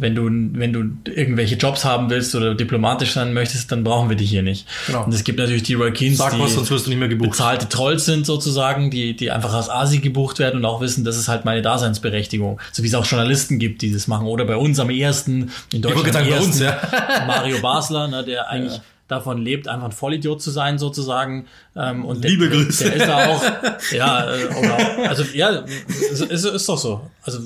[0.00, 0.24] wenn du,
[0.58, 4.42] wenn du irgendwelche Jobs haben willst oder diplomatisch sein möchtest, dann brauchen wir dich hier
[4.42, 4.66] nicht.
[4.86, 5.04] Genau.
[5.04, 7.08] Und es gibt natürlich die Roy Keens, Sag die was, sonst wirst du nicht mehr
[7.08, 7.30] gebucht.
[7.30, 11.16] bezahlte Trolls sind sozusagen, die, die einfach aus Asi gebucht werden und auch wissen, das
[11.16, 12.60] ist halt meine Daseinsberechtigung.
[12.72, 14.26] So wie es auch Journalisten gibt, die das machen.
[14.26, 18.08] Oder bei uns am ersten, in Deutschland wollte sagen, am bei uns, ersten, Mario Basler,
[18.08, 21.46] ne, der eigentlich davon lebt, einfach ein Vollidiot zu sein sozusagen.
[21.76, 22.84] Ähm, und Liebe der, Grüße.
[22.84, 23.42] Der ist da auch,
[23.92, 27.10] ja, äh, also ja, ist, ist, ist doch so.
[27.22, 27.40] Also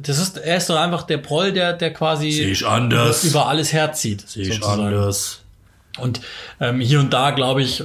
[0.00, 3.24] das ist, er ist doch einfach der Proll, der, der quasi Sehe ich anders.
[3.24, 4.28] über alles herzieht.
[4.28, 4.82] Sehe ich sozusagen.
[4.86, 5.43] anders.
[5.98, 6.20] Und
[6.60, 7.84] ähm, hier und da, glaube ich,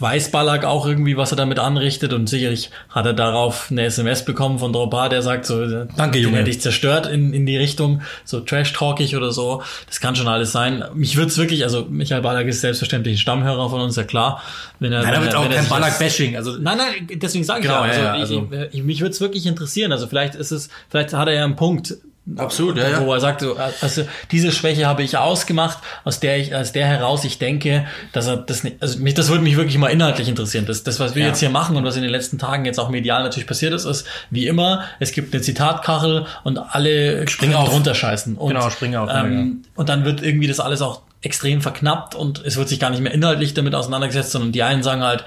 [0.00, 2.12] weiß Ballack auch irgendwie, was er damit anrichtet.
[2.12, 6.38] Und sicherlich hat er darauf eine SMS bekommen von Dropa, der sagt so, Danke, Junge.
[6.38, 9.62] hätte ich zerstört in, in die Richtung, so trash-talkig oder so.
[9.86, 10.82] Das kann schon alles sein.
[10.94, 14.42] Mich wird's wirklich, also Michael Ballack ist selbstverständlich ein Stammhörer von uns, ja klar.
[14.80, 16.36] Wenn er, Nein, da wenn wird er, auch kein Ballack-Bashing.
[16.36, 17.90] Also, Nein, nein, deswegen sage ich Genau, ja.
[17.92, 19.92] Also, ja, ja, ich, also- ich, mich würde es wirklich interessieren.
[19.92, 21.94] Also vielleicht ist es, vielleicht hat er ja einen Punkt,
[22.36, 23.14] absolut, ja, wo ja.
[23.14, 27.24] er sagt, so, also diese Schwäche habe ich ausgemacht, aus der ich, aus der heraus
[27.24, 30.64] ich denke, dass er das nicht, also mich, das würde mich wirklich mal inhaltlich interessieren.
[30.66, 31.28] Das, das, was wir Ja.
[31.28, 33.84] jetzt hier machen und was in den letzten Tagen jetzt auch medial natürlich passiert ist,
[33.84, 37.72] ist, wie immer, es gibt eine Zitatkachel und alle springen auf.
[37.72, 38.36] runterscheißen.
[38.36, 42.14] Und, Genau, springen auf, ja, Ähm, und dann wird irgendwie das alles auch extrem verknappt
[42.14, 45.24] und es wird sich gar nicht mehr inhaltlich damit auseinandergesetzt, sondern die einen sagen halt,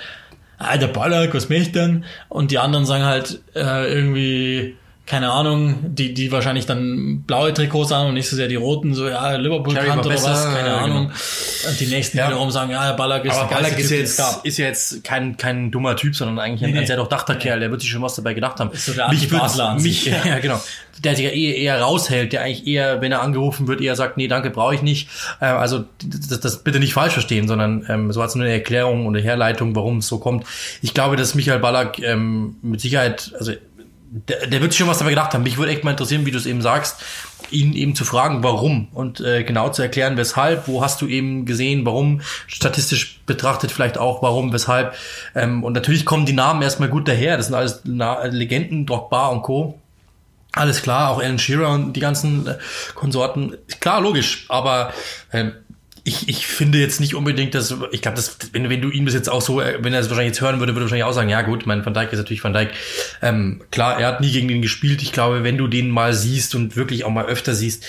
[0.60, 2.05] ah, der Ballack, was möchte ich denn?
[2.29, 4.75] Und die anderen sagen halt äh, irgendwie,
[5.07, 8.93] keine Ahnung, die, die wahrscheinlich dann blaue Trikots an und nicht so sehr die roten,
[8.93, 11.11] so, ja, Liverpool Cherry oder besser, was, keine ja, Ahnung.
[11.65, 12.27] Und die nächsten Ja.
[12.27, 15.71] wiederum sagen, ja, Ballack ist Aber Ballack ist Typ, jetzt, ist ja jetzt kein, kein
[15.71, 16.79] dummer Typ, sondern eigentlich ein, Nee, nee.
[16.81, 17.61] ein sehr durchdachter Kerl.
[17.61, 18.69] Der wird sich schon was dabei gedacht haben.
[18.71, 20.17] Ist so der mich an mich, ja.
[20.25, 20.39] ja.
[20.39, 20.61] genau.
[21.01, 24.17] Der sich ja eher, eher raushält, der eigentlich eher, wenn er angerufen wird, eher sagt,
[24.17, 25.07] nee, danke, brauche ich nicht.
[25.39, 28.53] Äh, also das, das bitte nicht falsch verstehen, sondern ähm, so hat es nur eine
[28.53, 30.45] Erklärung und eine Herleitung, warum es so kommt.
[30.81, 33.53] Ich glaube, dass Michael Ballack ähm, mit Sicherheit, also
[34.09, 35.43] der, der wird schon was dabei gedacht haben.
[35.43, 37.03] Mich würde echt mal interessieren, wie du es eben sagst,
[37.51, 41.45] ihn eben zu fragen, warum und äh, genau zu erklären, weshalb, wo hast du eben
[41.45, 44.95] gesehen, warum, statistisch betrachtet vielleicht auch, warum, weshalb.
[45.35, 47.37] Ähm, und natürlich kommen die Namen erstmal gut daher.
[47.37, 49.79] Das sind alles Na Legenden, Drogba und Co.
[50.53, 52.57] Alles klar, auch Alan Shearer und die ganzen äh,
[52.95, 53.57] Konsorten.
[53.79, 54.93] Klar, logisch, aber
[55.31, 55.53] ähm,
[56.07, 59.13] ich, ich finde jetzt nicht unbedingt, dass ich glaube, dass wenn, wenn du ihn bis
[59.13, 61.11] jetzt auch so, äh, wenn er es wahrscheinlich jetzt hören würde, würde er wahrscheinlich auch
[61.11, 62.69] sagen, ja gut, mein Van Dijk ist natürlich Van Dijk.
[63.21, 65.01] Ähm, klar, er hat nie gegen ihn gespielt.
[65.01, 67.85] Ich glaube, wenn du den mal siehst und wirklich auch mal öfter siehst,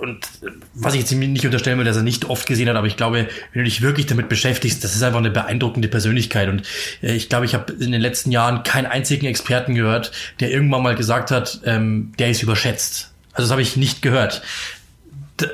[0.00, 2.86] und äh, was ich jetzt nicht unterstellen will, dass er nicht oft gesehen hat, aber
[2.86, 6.48] ich glaube, wenn du dich wirklich damit beschäftigst, das ist einfach eine beeindruckende Persönlichkeit.
[6.48, 6.62] Und
[7.02, 10.82] äh, ich glaube, ich habe in den letzten Jahren keinen einzigen Experten gehört, der irgendwann
[10.82, 13.12] mal gesagt hat, ähm, der ist überschätzt.
[13.32, 14.40] Also das habe ich nicht gehört.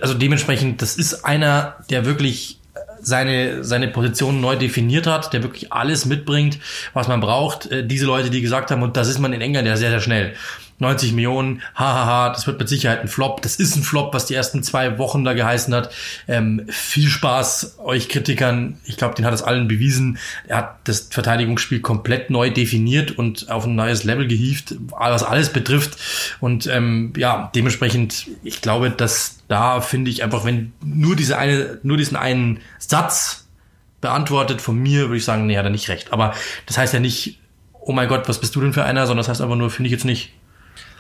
[0.03, 2.59] Also dementsprechend, das ist einer, der wirklich
[3.01, 6.59] seine, seine Position neu definiert hat, der wirklich alles mitbringt,
[6.93, 7.67] was man braucht.
[7.67, 10.01] Äh, Diese Leute, die gesagt haben, und das ist man in England ja sehr, sehr
[10.01, 10.35] schnell.
[10.79, 13.43] 90 Millionen, hahaha, das wird mit Sicherheit ein Flop.
[13.43, 15.93] Das ist ein Flop, was die ersten zwei Wochen da geheißen hat.
[16.29, 18.79] Ähm, viel Spaß euch Kritikern.
[18.85, 20.19] Ich glaube, den hat es allen bewiesen.
[20.47, 25.51] Er hat das Verteidigungsspiel komplett neu definiert und auf ein neues Level gehievt, was alles
[25.51, 25.97] betrifft.
[26.41, 31.79] Und ähm, ja, dementsprechend, ich glaube, dass da finde ich einfach, wenn nur diese eine,
[31.83, 33.47] nur diesen einen Satz
[34.01, 36.13] beantwortet von mir, würde ich sagen, nee, hat er nicht recht.
[36.13, 36.35] Aber
[36.67, 37.41] das heißt ja nicht,
[37.73, 39.89] oh mein Gott, was bist du denn für einer, sondern das heißt einfach nur, finde
[39.89, 40.33] ich jetzt nicht.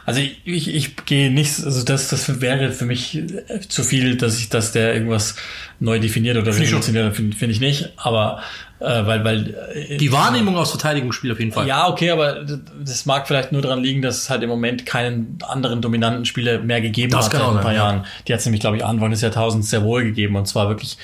[0.06, 4.16] Also ich, ich, ich gehe nicht, also das, das wäre für mich äh, zu viel,
[4.16, 5.34] dass ich, dass der irgendwas
[5.80, 7.92] neu definiert oder revolutioniert, finde find ich nicht.
[7.96, 8.40] Aber
[8.78, 11.66] äh, weil, weil äh, Die Wahrnehmung aus Verteidigungsspiel auf jeden Fall.
[11.66, 15.38] Ja, okay, aber das mag vielleicht nur daran liegen, dass es halt im Moment keinen
[15.42, 17.84] anderen dominanten Spieler mehr gegeben Das hat auch ein paar sein, ja.
[17.84, 18.06] Jahren.
[18.28, 20.98] Die hat es nämlich, glaube ich, Anfang des Jahrtausends sehr wohl gegeben und zwar wirklich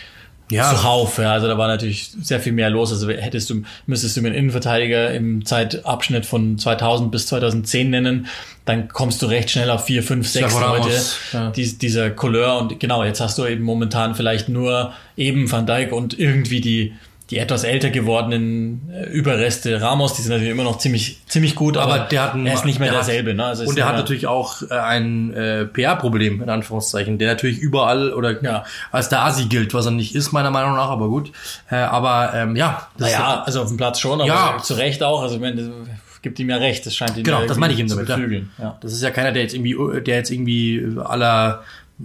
[0.52, 0.70] Ja.
[0.70, 1.18] zuhauf.
[1.18, 1.32] Ja.
[1.32, 2.92] Also da war natürlich sehr viel mehr los.
[2.92, 8.26] Also hättest du, müsstest du mir einen Innenverteidiger im Zeitabschnitt von 2000 bis 2010 nennen,
[8.64, 10.90] dann kommst du recht schnell auf vier, fünf, sechs Leute
[11.32, 11.50] ja.
[11.50, 15.92] dies, dieser Couleur und genau, jetzt hast du eben momentan vielleicht nur eben Van Dijk
[15.92, 16.92] und irgendwie die
[17.33, 21.79] die etwas älter gewordenen äh, Überreste Ramos, die sind natürlich immer noch ziemlich ziemlich gut,
[21.79, 23.33] aber, aber der hat er ist nicht mehr der hat- derselbe.
[23.35, 23.45] Ne?
[23.45, 27.59] Also und er nicht hat natürlich auch äh, ein äh, PR-Problem, in Anführungszeichen, der natürlich
[27.59, 28.64] überall oder Ja.
[28.90, 31.33] als der Asi gilt, was er nicht ist, meiner Meinung nach, aber gut.
[31.71, 34.59] Äh, aber ähm, ja, das ist- naja, also auf dem Platz schon, aber Ja.
[34.62, 35.23] zu Recht auch.
[35.23, 36.85] Also ich meine, das gibt ihm ja recht.
[36.85, 38.45] Das scheint ihn Genau, das meine ich zu damit.
[38.59, 38.76] Ja.
[38.83, 41.62] Das ist ja keiner, der jetzt irgendwie, der jetzt irgendwie aller,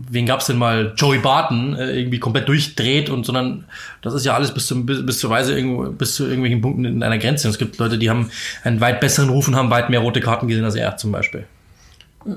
[0.09, 3.65] wen gab's denn mal, Joey Barton äh, irgendwie komplett durchdreht und sondern
[4.01, 6.85] das ist ja alles bis zum bis, bis zur Weise irgendwo bis zu irgendwelchen Punkten
[6.85, 7.47] in einer Grenze.
[7.47, 8.29] Und es gibt Leute, die haben
[8.63, 11.45] einen weit besseren Ruf und haben weit mehr rote Karten gesehen als er zum Beispiel.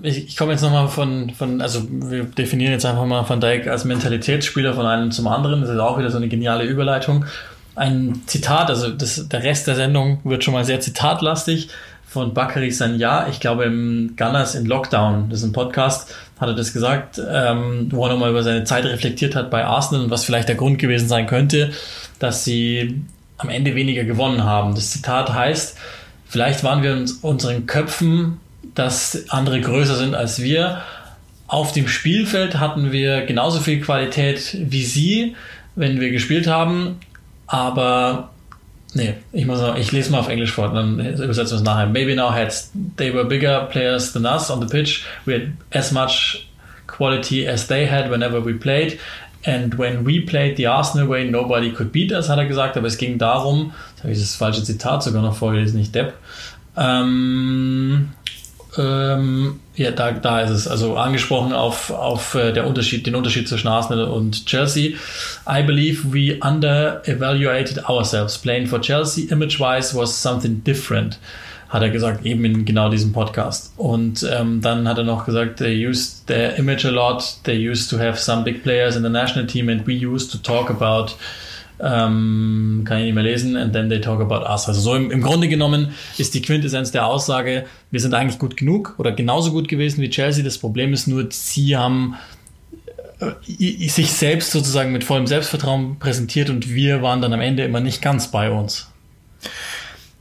[0.03, 3.67] Ich, ich komme jetzt nochmal von, von, also wir definieren jetzt einfach mal Van Dijk
[3.67, 5.63] als Mentalitätsspieler von einem zum anderen.
[5.63, 7.25] Das ist auch wieder so eine geniale Überleitung.
[7.75, 11.71] Ein Zitat, also das, der Rest der Sendung wird schon mal sehr zitatlastig
[12.07, 13.29] von Bakary Sanya.
[13.29, 17.89] Ich glaube im Gunners in Lockdown, das ist ein Podcast, hat er das gesagt, ähm,
[17.91, 20.79] wo er nochmal über seine Zeit reflektiert hat bei Arsenal und was vielleicht der Grund
[20.79, 21.71] gewesen sein könnte,
[22.19, 23.03] dass sie
[23.37, 24.75] am Ende weniger gewonnen haben.
[24.75, 25.77] Das Zitat heißt,
[26.27, 28.41] vielleicht waren wir uns unseren Köpfen,
[28.75, 30.81] dass andere größer sind als wir.
[31.47, 35.37] Auf dem Spielfeld hatten wir genauso viel Qualität wie sie,
[35.75, 37.01] wenn wir gespielt haben,
[37.47, 38.31] aber
[38.93, 41.87] Nee, ich muss noch, ich lese mal auf Englisch vor, dann übersetzen wir es nachher.
[41.87, 42.53] Maybe now had
[42.97, 45.05] they were bigger players than us on the pitch.
[45.27, 46.49] We had as much
[46.89, 48.99] quality as they had whenever we played.
[49.45, 52.77] And when we played the Arsenal way, nobody could beat us, hat er gesagt.
[52.77, 56.15] Aber es ging darum, jetzt habe ich das falsche Zitat sogar noch vorgelesen, nicht Depp.
[56.77, 58.11] Ähm,
[58.79, 60.69] ähm, ja, da, da ist es.
[60.69, 64.93] Also angesprochen auf, auf äh, der Unterschied, den Unterschied zwischen Arsenal und Chelsea.
[65.49, 68.39] I believe we under-evaluated ourselves.
[68.39, 71.19] Playing for Chelsea, image-wise, was something different,
[71.69, 73.73] hat er gesagt, eben in genau diesem Podcast.
[73.77, 77.25] Und ähm, dann hat er noch gesagt, they used their image a lot.
[77.45, 80.39] They used to have some big players in the national team and we used to
[80.39, 81.15] talk about
[81.83, 84.69] ähm, kann ich nicht mehr lesen, and then they talk about us.
[84.69, 88.57] Also so im, im Grunde genommen ist die Quintessenz der Aussage, wir sind eigentlich gut
[88.57, 90.45] genug oder genauso gut gewesen wie Chelsea.
[90.45, 92.17] Das Problem ist nur, sie haben
[93.21, 97.81] äh, sich selbst sozusagen mit vollem Selbstvertrauen präsentiert und wir waren dann am Ende immer
[97.81, 98.91] nicht ganz bei uns.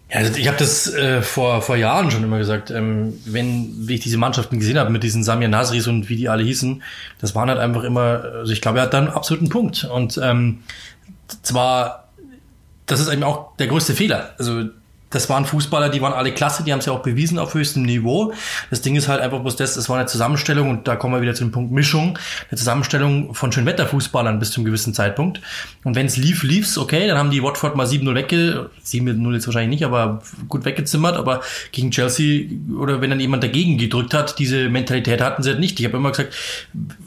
[0.10, 3.95] Ja, also ich habe das äh, vor, vor Jahren schon immer gesagt, ähm, wenn wie
[3.95, 6.82] ich diese Mannschaften gesehen habe mit diesen Samir Nasris und wie die alle hießen,
[7.22, 9.84] das waren halt einfach immer, also ich glaube, er hat dann absolut einen Punkt.
[9.84, 10.60] Und ähm,
[11.43, 12.09] zwar,
[12.86, 14.34] das ist eben auch der größte Fehler.
[14.38, 14.65] Also
[15.10, 17.84] das waren Fußballer, die waren alle klasse, die haben es ja auch bewiesen auf höchstem
[17.84, 18.34] Niveau.
[18.70, 21.22] Das Ding ist halt einfach bloß das, es war eine Zusammenstellung und da kommen wir
[21.22, 25.41] wieder zu dem Punkt Mischung, eine Zusammenstellung von Schönwetterfußballern bis zum gewissen Zeitpunkt.
[25.84, 29.47] Und wenn es lief, lief's, okay, dann haben die Watford mal 7-0 wegge, 7-0 jetzt
[29.47, 31.41] wahrscheinlich nicht, aber gut weggezimmert, aber
[31.72, 35.80] gegen Chelsea oder wenn dann jemand dagegen gedrückt hat, diese Mentalität hatten sie halt nicht.
[35.80, 36.36] Ich habe immer gesagt,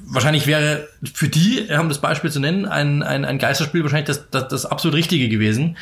[0.07, 4.29] wahrscheinlich wäre für die, um das Beispiel zu nennen, ein, ein, ein Geisterspiel wahrscheinlich das,
[4.31, 5.77] das, das absolut Richtige gewesen.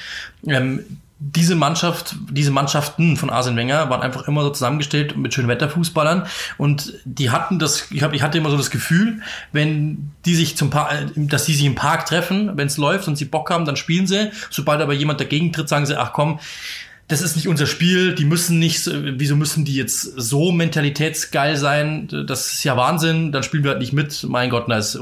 [0.47, 0.85] Ähm,
[1.23, 6.27] diese Mannschaft, diese Mannschaften von Arsene Wenger waren einfach immer so zusammengestellt mit schönen Wetterfußballern
[6.57, 9.21] und die hatten das, ich, hab, ich hatte immer so das Gefühl,
[9.53, 13.16] wenn die sich zum Park, dass die sich im Park treffen, wenn es läuft und
[13.16, 14.31] sie Bock haben, dann spielen sie.
[14.49, 16.41] Sobald aber jemand dagegen tritt, sagen sie, ach komm,
[17.11, 22.09] das ist nicht unser Spiel, die müssen nicht, wieso müssen die jetzt so mentalitätsgeil sein?
[22.27, 24.25] Das ist ja Wahnsinn, dann spielen wir halt nicht mit.
[24.29, 24.95] Mein Gott, na, ist,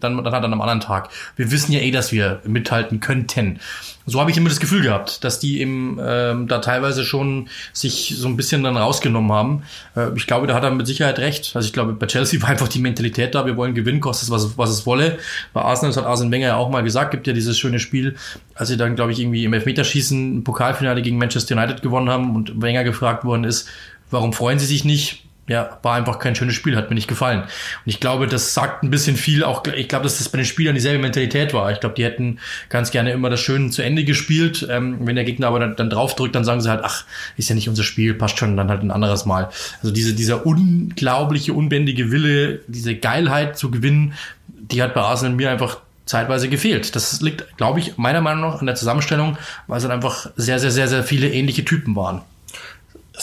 [0.00, 1.10] dann, dann hat er am anderen Tag.
[1.36, 3.60] Wir wissen ja eh, dass wir mithalten könnten.
[4.06, 8.14] So habe ich immer das Gefühl gehabt, dass die eben ähm, da teilweise schon sich
[8.16, 9.62] so ein bisschen dann rausgenommen haben.
[9.96, 11.54] Äh, ich glaube, da hat er mit Sicherheit recht.
[11.54, 14.30] Also ich glaube, bei Chelsea war einfach die Mentalität da, wir wollen gewinnen, kostet es,
[14.30, 15.18] was, was es wolle.
[15.52, 18.16] Bei Arsenal, das hat Arsene Wenger ja auch mal gesagt, gibt ja dieses schöne Spiel,
[18.54, 22.34] als sie dann, glaube ich, irgendwie im Elfmeterschießen ein Pokalfinale gegen Manchester United gewonnen haben
[22.34, 23.68] und Wenger gefragt worden ist,
[24.10, 25.24] warum freuen sie sich nicht?
[25.52, 27.42] Ja, war einfach kein schönes Spiel, hat mir nicht gefallen.
[27.42, 27.48] Und
[27.84, 30.74] ich glaube, das sagt ein bisschen viel, auch ich glaube, dass das bei den Spielern
[30.74, 31.70] dieselbe Mentalität war.
[31.70, 32.38] Ich glaube, die hätten
[32.70, 34.66] ganz gerne immer das Schöne zu Ende gespielt.
[34.70, 37.04] Ähm, wenn der Gegner aber dann, dann drauf drückt, dann sagen sie halt, ach,
[37.36, 39.50] ist ja nicht unser Spiel, passt schon, dann halt ein anderes Mal.
[39.82, 44.14] Also diese, dieser unglaubliche, unbändige Wille, diese Geilheit zu gewinnen,
[44.48, 46.96] die hat bei Arsenal mir einfach zeitweise gefehlt.
[46.96, 49.36] Das liegt, glaube ich, meiner Meinung nach an der Zusammenstellung,
[49.66, 52.22] weil es halt einfach sehr, sehr, sehr, sehr viele ähnliche Typen waren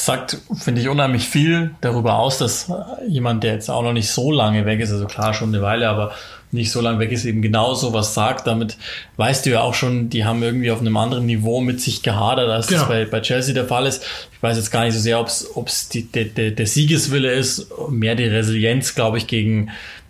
[0.06, 2.72] sagt, finde ich, unheimlich viel darüber aus, dass
[3.08, 5.90] jemand, der jetzt auch noch nicht so lange weg ist, also klar schon eine Weile,
[5.90, 6.14] aber
[6.52, 8.48] nicht so lange weg ist, eben genau so was sagt.
[8.48, 8.78] Damit
[9.18, 12.50] weißt du ja auch schon, die haben irgendwie auf einem anderen Niveau mit sich gehadert,
[12.50, 12.82] als genau.
[12.82, 14.04] das bei, bei Chelsea der Fall ist.
[14.32, 15.28] Ich weiß jetzt gar nicht so sehr, ob
[15.68, 19.70] es der, der, der Siegeswille ist, mehr die Resilienz, glaube ich, gegen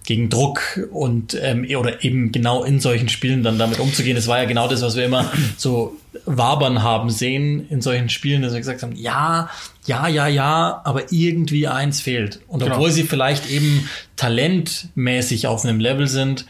[0.09, 4.15] gegen Druck und ähm, oder eben genau in solchen Spielen dann damit umzugehen.
[4.15, 8.41] Das war ja genau das, was wir immer so wabern haben sehen in solchen Spielen,
[8.41, 9.51] dass wir gesagt haben, ja,
[9.85, 12.39] ja, ja, ja, aber irgendwie eins fehlt.
[12.47, 12.73] Und genau.
[12.73, 16.47] obwohl sie vielleicht eben talentmäßig auf einem Level sind,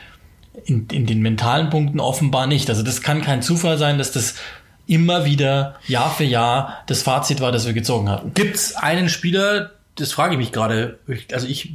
[0.63, 2.69] in, in den mentalen Punkten offenbar nicht.
[2.69, 4.35] Also das kann kein Zufall sein, dass das
[4.87, 8.33] immer wieder Jahr für Jahr das Fazit war, das wir gezogen hatten.
[8.33, 10.97] Gibt es einen Spieler, das frage ich mich gerade,
[11.33, 11.73] also ich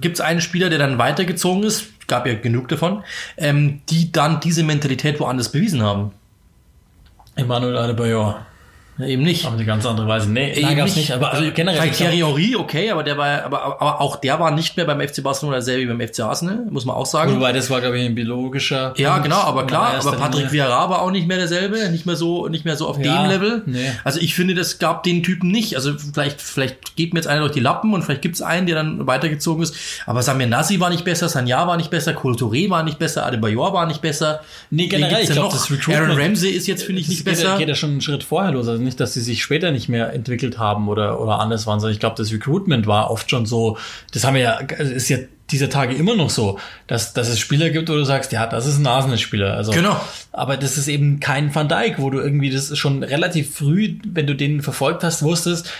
[0.00, 3.02] gibt es einen Spieler, der dann weitergezogen ist, gab ja genug davon,
[3.36, 6.12] ähm, die dann diese Mentalität woanders bewiesen haben.
[7.34, 8.46] Emmanuel Adebayor.
[8.98, 9.44] Ja, eben nicht.
[9.44, 10.30] Auf eine ganz andere Weise.
[10.30, 11.12] Nee, eben nein, gab's nicht.
[11.12, 11.90] Aber also generell.
[11.90, 15.60] Thierry okay, aber der war, aber, aber auch der war nicht mehr beim FC Barcelona
[15.60, 17.36] selber wie beim FC Arsenal, muss man auch sagen.
[17.36, 18.94] Wobei das war, glaube ich, ein biologischer.
[18.96, 22.48] Ja, genau, aber klar, aber Patrick Vieira war auch nicht mehr derselbe, nicht mehr so,
[22.48, 23.62] nicht mehr so auf ja, dem Level.
[23.66, 23.90] Nee.
[24.04, 25.76] Also ich finde, das gab den Typen nicht.
[25.76, 28.76] Also vielleicht, vielleicht geht mir jetzt einer durch die Lappen und vielleicht gibt's einen, der
[28.76, 29.76] dann weitergezogen ist.
[30.06, 33.74] Aber Samir Nassi war nicht besser, Sanya war nicht besser, Kulture war nicht besser, Adebayor
[33.74, 34.40] war nicht besser.
[34.70, 36.08] Nee, generell, ich glaube, das Recruitment.
[36.10, 37.50] Aaron Ramsey ist jetzt, finde ich, nicht besser.
[37.50, 38.68] Geht, geht ja schon einen Schritt vorher los.
[38.68, 41.92] Also nicht, dass sie sich später nicht mehr entwickelt haben oder, oder anders waren, sondern
[41.92, 43.76] ich glaube, das Recruitment war oft schon so,
[44.12, 45.18] das haben wir ja, ist ja
[45.50, 48.66] dieser Tage immer noch so, dass, dass es Spieler gibt, wo du sagst, ja, das
[48.66, 49.54] ist ein Arsenal-Spieler.
[49.54, 50.00] Also, Genau.
[50.32, 54.26] Aber das ist eben kein Van Dijk, wo du irgendwie das schon relativ früh, wenn
[54.26, 55.70] du den verfolgt hast, wusstest,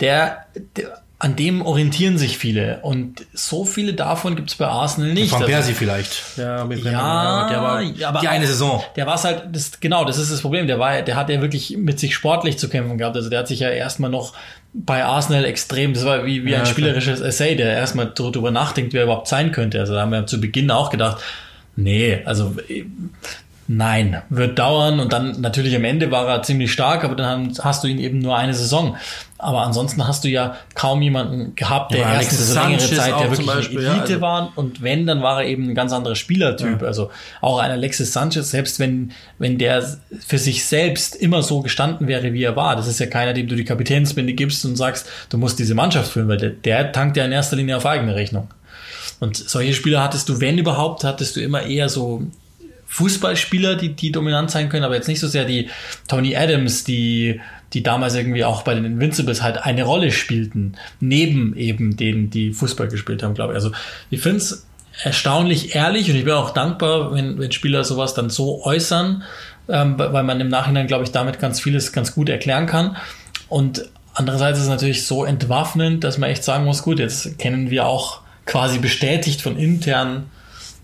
[0.00, 0.46] der,
[0.76, 2.80] der an dem orientieren sich viele.
[2.82, 5.30] Und so viele davon gibt's bei Arsenal nicht.
[5.30, 6.20] Van Also- Persie vielleicht.
[6.36, 8.82] Ja, mit ja, der war ja, aber die eine Saison.
[8.96, 10.66] Der war halt, das, genau, das ist das Problem.
[10.66, 13.14] Der war, der hat ja wirklich mit sich sportlich zu kämpfen gehabt.
[13.14, 14.32] Also der hat sich ja erstmal noch
[14.74, 18.92] bei Arsenal extrem, das war wie, wie ein Ja, spielerisches Essay, der erstmal darüber nachdenkt,
[18.92, 19.78] wer er überhaupt sein könnte.
[19.78, 21.22] Also da haben wir zu Beginn auch gedacht,
[21.76, 22.84] nee, also äh,
[23.68, 27.84] nein, wird dauern und dann natürlich am Ende war er ziemlich stark, aber dann hast
[27.84, 28.96] du ihn eben nur eine Saison.
[29.42, 33.20] Aber ansonsten hast du ja kaum jemanden gehabt, der Ja, erst Alexis diese längere Zeit,
[33.20, 35.92] der wirklich Beispiel, ja, Elite also- war und wenn, dann war er eben ein ganz
[35.92, 36.82] anderer Spielertyp.
[36.82, 39.84] Also auch ein Alexis Sanchez, selbst wenn, wenn der
[40.24, 43.48] für sich selbst immer so gestanden wäre, wie er war, das ist ja keiner, dem
[43.48, 47.16] du die Kapitänsbinde gibst und sagst, du musst diese Mannschaft führen, weil der, der tankt
[47.16, 48.48] ja in erster Linie auf eigene Rechnung.
[49.18, 52.22] Und solche Spieler hattest du, wenn überhaupt, hattest du immer eher so
[52.86, 55.70] Fußballspieler, die, die dominant sein können, aber jetzt nicht so sehr die
[56.08, 57.40] Tony Adams, die,
[57.72, 62.52] die damals irgendwie auch bei den Invincibles halt eine Rolle spielten, neben eben denen, die
[62.52, 63.56] Fußball gespielt haben, glaube ich.
[63.56, 63.72] Also
[64.10, 64.66] ich finde es
[65.02, 69.22] erstaunlich ehrlich und ich bin auch dankbar, wenn, wenn Spieler sowas dann so äußern,
[69.68, 72.96] ähm, weil man im Nachhinein, glaube ich, damit ganz vieles ganz gut erklären kann.
[73.48, 77.70] Und andererseits ist es natürlich so entwaffnend, dass man echt sagen muss, gut, jetzt kennen
[77.70, 80.24] wir auch quasi bestätigt von intern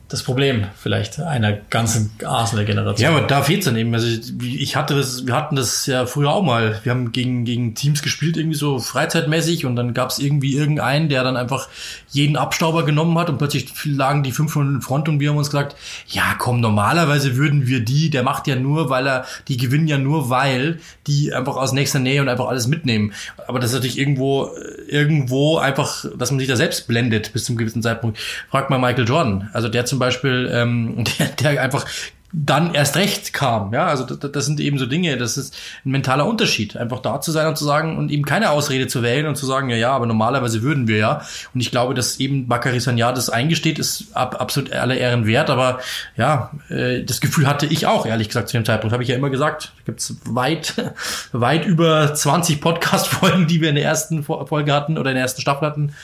[0.09, 3.02] das Problem vielleicht einer ganzen Arsenal-Generation.
[3.04, 3.92] Ja, aber da fehlt's dann eben.
[3.92, 4.06] Also
[4.42, 6.80] ich hatte das, wir hatten das ja früher auch mal.
[6.82, 11.24] Wir haben gegen, gegen Teams gespielt, irgendwie so freizeitmäßig und dann gab's irgendwie irgendeinen, der
[11.24, 11.68] dann einfach
[12.09, 15.50] jeden Abstauber genommen hat und plötzlich lagen die fünf in Front und wir haben uns
[15.50, 19.88] gesagt, ja komm, normalerweise würden wir die, der macht ja nur, weil er, die gewinnen
[19.88, 23.12] ja nur, weil die einfach aus nächster Nähe und einfach alles mitnehmen.
[23.46, 24.50] Aber das ist natürlich irgendwo,
[24.88, 28.18] irgendwo einfach, dass man sich da selbst blendet bis zum gewissen Zeitpunkt.
[28.50, 29.50] Frag mal Michael Jordan.
[29.52, 31.86] Also der zum Beispiel, ähm, der, der einfach
[32.30, 33.72] dann erst recht kam.
[33.72, 37.22] Ja, also das, das sind eben so Dinge, das ist ein mentaler Unterschied, einfach da
[37.22, 39.76] zu sein und zu sagen und eben keine Ausrede zu wählen und zu sagen, ja,
[39.76, 41.22] ja, aber normalerweise würden wir ja.
[41.55, 45.49] Und ich glaube, dass eben Bakary Sanya das eingesteht, ist ab, absolut alle Ehren wert,
[45.49, 45.80] aber
[46.18, 49.16] ja, äh, das Gefühl hatte ich auch, ehrlich gesagt, zu dem Zeitpunkt, habe ich ja
[49.16, 50.74] immer gesagt, da gibt's weit,
[51.32, 55.22] weit über 20 Podcast-Folgen, die wir in der ersten Fo- Folge hatten oder in der
[55.22, 55.94] ersten Staffel hatten,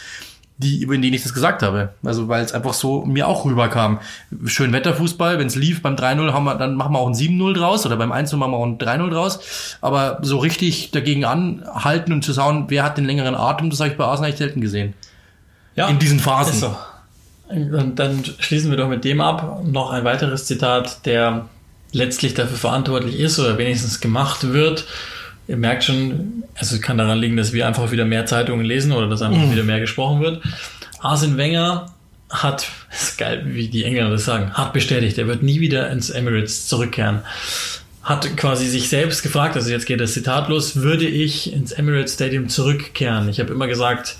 [0.56, 1.94] die, in denen ich das gesagt habe.
[2.04, 3.98] Also weil es einfach so mir auch rüberkam.
[4.46, 7.54] Schön Wetterfußball, wenn es lief beim 3-0, haben wir, dann machen wir auch ein 7-0
[7.54, 9.76] draus oder beim 1-0 machen wir auch ein 3-0 draus.
[9.80, 13.90] Aber so richtig dagegen anhalten und zu schauen, wer hat den längeren Atem, das habe
[13.90, 14.94] ich bei Arsenal echt selten gesehen.
[15.74, 16.58] ja, In diesen Phasen.
[16.58, 16.76] So.
[17.48, 19.62] Und dann schließen wir doch mit dem ab.
[19.64, 21.46] Noch ein weiteres Zitat, der
[21.92, 24.86] letztlich dafür verantwortlich ist oder wenigstens gemacht wird.
[25.46, 28.92] Ihr merkt schon, also es kann daran liegen, dass wir einfach wieder mehr Zeitungen lesen
[28.92, 30.42] oder dass einfach wieder mehr gesprochen wird.
[31.00, 31.86] Arsene Wenger
[32.30, 36.10] hat, ist geil, wie die Engländer das sagen, hat bestätigt, er wird nie wieder ins
[36.10, 37.20] Emirates zurückkehren.
[38.02, 42.14] Hat quasi sich selbst gefragt, also jetzt geht das Zitat los, würde ich ins Emirates
[42.14, 43.28] Stadium zurückkehren?
[43.28, 44.16] Ich habe immer gesagt,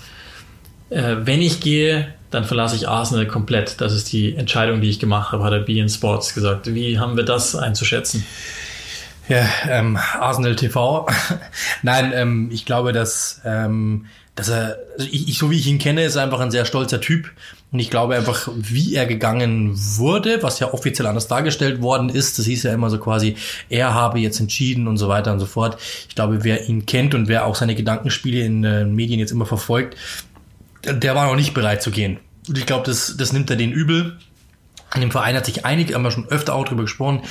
[0.89, 3.79] äh, wenn ich gehe, dann verlasse ich Arsenal komplett.
[3.81, 6.73] Das ist die Entscheidung, die ich gemacht habe, hat er BN Sports gesagt.
[6.73, 8.25] Wie haben wir das einzuschätzen?
[9.27, 11.07] Ja, ähm, Arsenal TV.
[11.81, 14.05] Nein, ähm, ich glaube, dass, ähm,
[14.35, 16.65] dass er, also ich, ich, so wie ich ihn kenne, ist er einfach ein sehr
[16.65, 17.31] stolzer Typ.
[17.71, 22.37] Und ich glaube einfach, wie er gegangen wurde, was ja offiziell anders dargestellt worden ist,
[22.37, 23.35] das hieß ja immer so quasi,
[23.69, 25.77] er habe jetzt entschieden und so weiter und so fort.
[26.07, 29.45] Ich glaube, wer ihn kennt und wer auch seine Gedankenspiele in äh, Medien jetzt immer
[29.45, 29.97] verfolgt,
[30.85, 32.19] der war noch nicht bereit zu gehen.
[32.47, 34.19] Und ich glaube, das, das nimmt er den übel.
[34.93, 37.23] In dem Verein hat sich einig, haben wir schon öfter auch drüber gesprochen,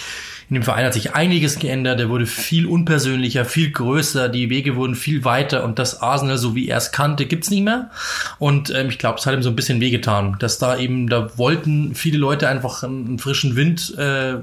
[0.55, 4.77] in dem Verein hat sich einiges geändert, der wurde viel unpersönlicher, viel größer, die Wege
[4.77, 7.91] wurden viel weiter und das Arsenal, so wie er es kannte, gibt's nicht mehr.
[8.39, 11.37] Und ähm, ich glaube, es hat ihm so ein bisschen wehgetan, dass da eben, da
[11.37, 14.37] wollten viele Leute einfach einen, einen frischen Wind äh,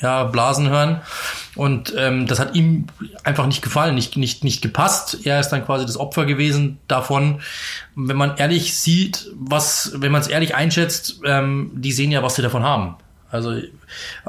[0.00, 1.02] ja, blasen hören.
[1.54, 2.86] Und ähm, das hat ihm
[3.22, 5.26] einfach nicht gefallen, nicht, nicht, nicht gepasst.
[5.26, 7.42] Er ist dann quasi das Opfer gewesen davon.
[7.94, 12.36] Wenn man ehrlich sieht, was, wenn man es ehrlich einschätzt, ähm, die sehen ja, was
[12.36, 12.96] sie davon haben.
[13.30, 13.54] Also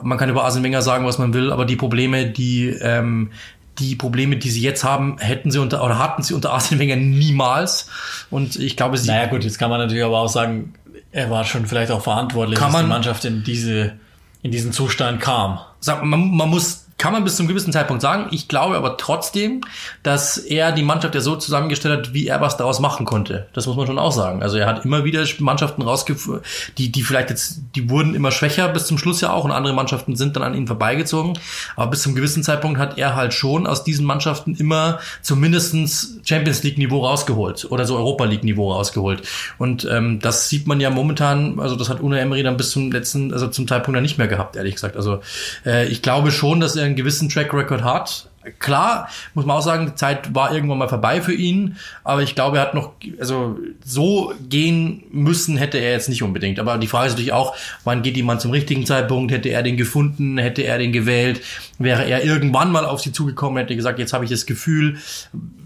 [0.02, 3.32] man kann über Arsene Wenger sagen, was man will, aber die Probleme, die ähm,
[3.78, 6.97] die Probleme, die sie jetzt haben, hätten sie unter oder hatten sie unter Arsene Wenger
[6.97, 7.89] niemals.
[8.30, 10.74] Und ich glaube, sie Naja gut, jetzt kann man natürlich aber auch sagen,
[11.12, 13.93] er war schon vielleicht auch verantwortlich, dass die man- Mannschaft in diese
[14.41, 15.60] in diesen Zustand kam.
[15.82, 18.28] Sag, man, man muss kann man bis zum gewissen Zeitpunkt sagen.
[18.32, 19.62] Ich glaube aber trotzdem,
[20.04, 23.47] dass er die Mannschaft ja so zusammengestellt hat, wie er was daraus machen konnte.
[23.54, 24.43] Das muss man schon auch sagen.
[24.43, 26.43] Also er hat immer wieder Mannschaften rausgeführt,
[26.78, 29.74] die, die vielleicht jetzt, die wurden immer schwächer bis zum Schluss ja auch und andere
[29.74, 31.39] Mannschaften sind dann an ihm vorbeigezogen.
[31.78, 36.64] Aber bis zum gewissen Zeitpunkt hat er halt schon aus diesen Mannschaften immer zumindestens Champions
[36.64, 39.22] League Niveau rausgeholt oder so Europa League Niveau rausgeholt.
[39.58, 42.91] Und ähm, das sieht man ja momentan, also das hat Una Emery dann bis zum
[42.91, 44.97] letzten, also zum Zeitpunkt dann nicht mehr gehabt, ehrlich gesagt.
[44.97, 45.22] Also
[45.66, 48.29] äh, ich glaube schon, dass er einen gewissen Track Record hat.
[48.57, 51.75] Klar, muss man auch sagen, die Zeit war irgendwann mal vorbei für ihn,
[52.05, 56.57] aber ich glaube, er hat noch, also so gehen müssen hätte er jetzt nicht unbedingt.
[56.57, 59.31] Aber die Frage ist natürlich auch, wann geht jemand zum richtigen Zeitpunkt?
[59.31, 60.37] Hätte er den gefunden?
[60.37, 61.41] Hätte er den gewählt?
[61.79, 64.97] Wäre er irgendwann mal auf sie zugekommen, hätte gesagt, jetzt habe ich das Gefühl,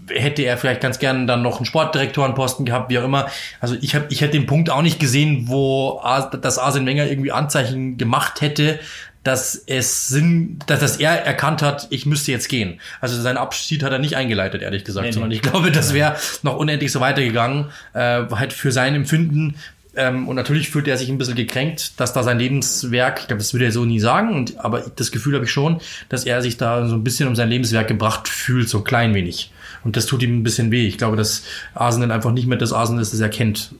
[0.08, 3.28] hätte er vielleicht ganz gerne dann noch einen Sportdirektorenposten gehabt, wie auch immer.
[3.60, 6.02] Also ich habe, ich hätte den Punkt auch nicht gesehen, wo
[6.40, 8.80] das Arsene Wenger irgendwie Anzeichen gemacht hätte,
[9.24, 12.80] dass es Sinn, dass, dass er erkannt hat, ich müsste jetzt gehen.
[13.00, 15.36] Also sein Abschied hat er nicht eingeleitet, ehrlich gesagt, nee, sondern nee.
[15.36, 19.56] ich glaube, das wäre noch unendlich so weitergegangen, äh, halt für sein Empfinden.
[19.96, 23.38] Ähm, und natürlich fühlt er sich ein bisschen gekränkt, dass da sein Lebenswerk, ich glaube,
[23.38, 26.42] das würde er so nie sagen, und, aber das Gefühl habe ich schon, dass er
[26.42, 29.52] sich da so ein bisschen um sein Lebenswerk gebracht fühlt, so klein wenig.
[29.84, 30.86] Und das tut ihm ein bisschen weh.
[30.86, 31.44] Ich glaube, dass
[31.74, 33.70] Arsenal einfach nicht mehr das Arsenal ist, das er kennt.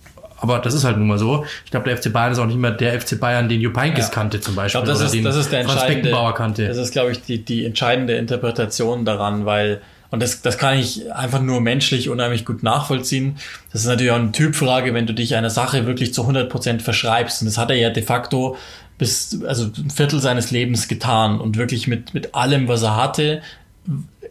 [0.44, 1.46] Aber das ist halt nun mal so.
[1.64, 4.08] Ich glaube, der FC Bayern ist auch nicht mehr der FC Bayern, den Jupp Heynckes
[4.08, 4.12] ja.
[4.12, 4.78] kannte zum Beispiel.
[4.78, 6.68] Ich glaube, das, ist, das ist der entscheidende, kannte.
[6.68, 9.80] Das ist, glaube ich, die, die entscheidende Interpretation daran, weil
[10.10, 13.38] und das, das kann ich einfach nur menschlich unheimlich gut nachvollziehen.
[13.72, 16.82] Das ist natürlich auch eine Typfrage, wenn du dich einer Sache wirklich zu 100 Prozent
[16.82, 17.40] verschreibst.
[17.40, 18.58] Und das hat er ja de facto
[18.98, 23.40] bis, also ein Viertel seines Lebens getan und wirklich mit, mit allem, was er hatte,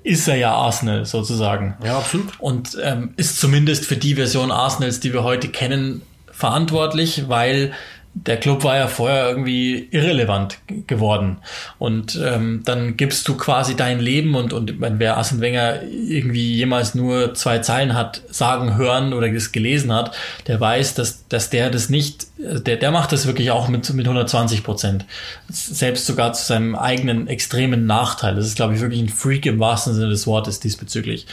[0.04, 1.76] ist er ja Arsenal sozusagen.
[1.84, 2.40] Ja, absolut.
[2.40, 6.02] Und ähm, ist zumindest für die Version Arsenals, die wir heute kennen,
[6.32, 7.74] verantwortlich, weil
[8.16, 11.38] der Club war ja vorher irgendwie irrelevant geworden.
[11.80, 16.54] Und ähm, dann gibst du quasi dein Leben und, und wenn wer Arsene Wenger irgendwie
[16.54, 21.50] jemals nur zwei Zeilen hat sagen hören oder das gelesen hat, der weiß, dass, dass
[21.50, 25.06] der das nicht, der, der macht das wirklich auch mit, mit 120 Prozent.
[25.50, 28.36] Selbst sogar zu seinem eigenen extremen Nachteil.
[28.36, 31.26] Das ist, glaube ich, wirklich ein Freak im wahrsten Sinne des Wortes diesbezüglich.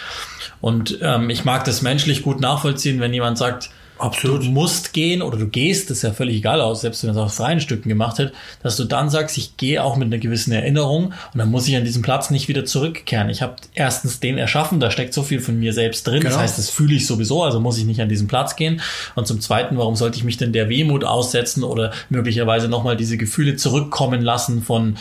[0.63, 3.71] Und ähm, ich mag das menschlich gut nachvollziehen, wenn jemand sagt,
[4.01, 4.43] Absolut.
[4.43, 7.19] Du musst gehen oder du gehst, das ist ja völlig egal aus, selbst wenn du
[7.19, 10.19] es aus freien Stücken gemacht hättest, dass du dann sagst, ich gehe auch mit einer
[10.19, 13.29] gewissen Erinnerung und dann muss ich an diesen Platz nicht wieder zurückkehren.
[13.31, 16.21] Ich habe erstens den erschaffen, da steckt so viel von mir selbst drin.
[16.21, 16.31] Genau.
[16.31, 18.81] Das heißt, das fühle ich sowieso, also muss ich nicht an diesen Platz gehen.
[19.15, 23.17] Und zum Zweiten, warum sollte ich mich denn der Wehmut aussetzen oder möglicherweise nochmal diese
[23.17, 24.97] Gefühle zurückkommen lassen von,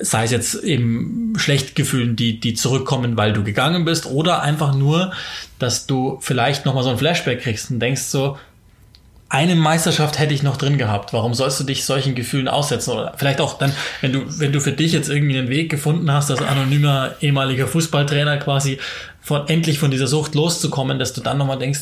[0.00, 4.74] sei es jetzt eben schlecht Gefühlen, die, die zurückkommen, weil du gegangen bist, oder einfach
[4.74, 5.12] nur,
[5.58, 8.38] dass du vielleicht nochmal so ein Flashback kriegst und denkst so,
[9.28, 11.14] eine Meisterschaft hätte ich noch drin gehabt.
[11.14, 12.90] Warum sollst du dich solchen Gefühlen aussetzen?
[12.90, 13.72] Oder vielleicht auch dann,
[14.02, 17.66] wenn du, wenn du für dich jetzt irgendwie einen Weg gefunden hast, als anonymer ehemaliger
[17.66, 18.78] Fußballtrainer quasi
[19.22, 21.80] von endlich von dieser Sucht loszukommen, dass du dann nochmal denkst,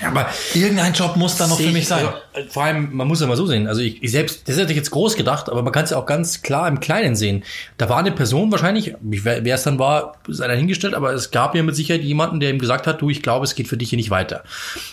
[0.00, 2.06] ja, aber irgendein Job muss da noch für mich sein.
[2.34, 3.66] Also, vor allem, man muss ja mal so sehen.
[3.66, 5.96] Also ich, ich selbst, das hätte ich jetzt groß gedacht, aber man kann es ja
[5.96, 7.44] auch ganz klar im Kleinen sehen.
[7.78, 11.30] Da war eine Person wahrscheinlich, wer, wer es dann war, ist einer hingestellt, aber es
[11.30, 13.78] gab ja mit Sicherheit jemanden, der ihm gesagt hat, du, ich glaube, es geht für
[13.78, 14.44] dich hier nicht weiter.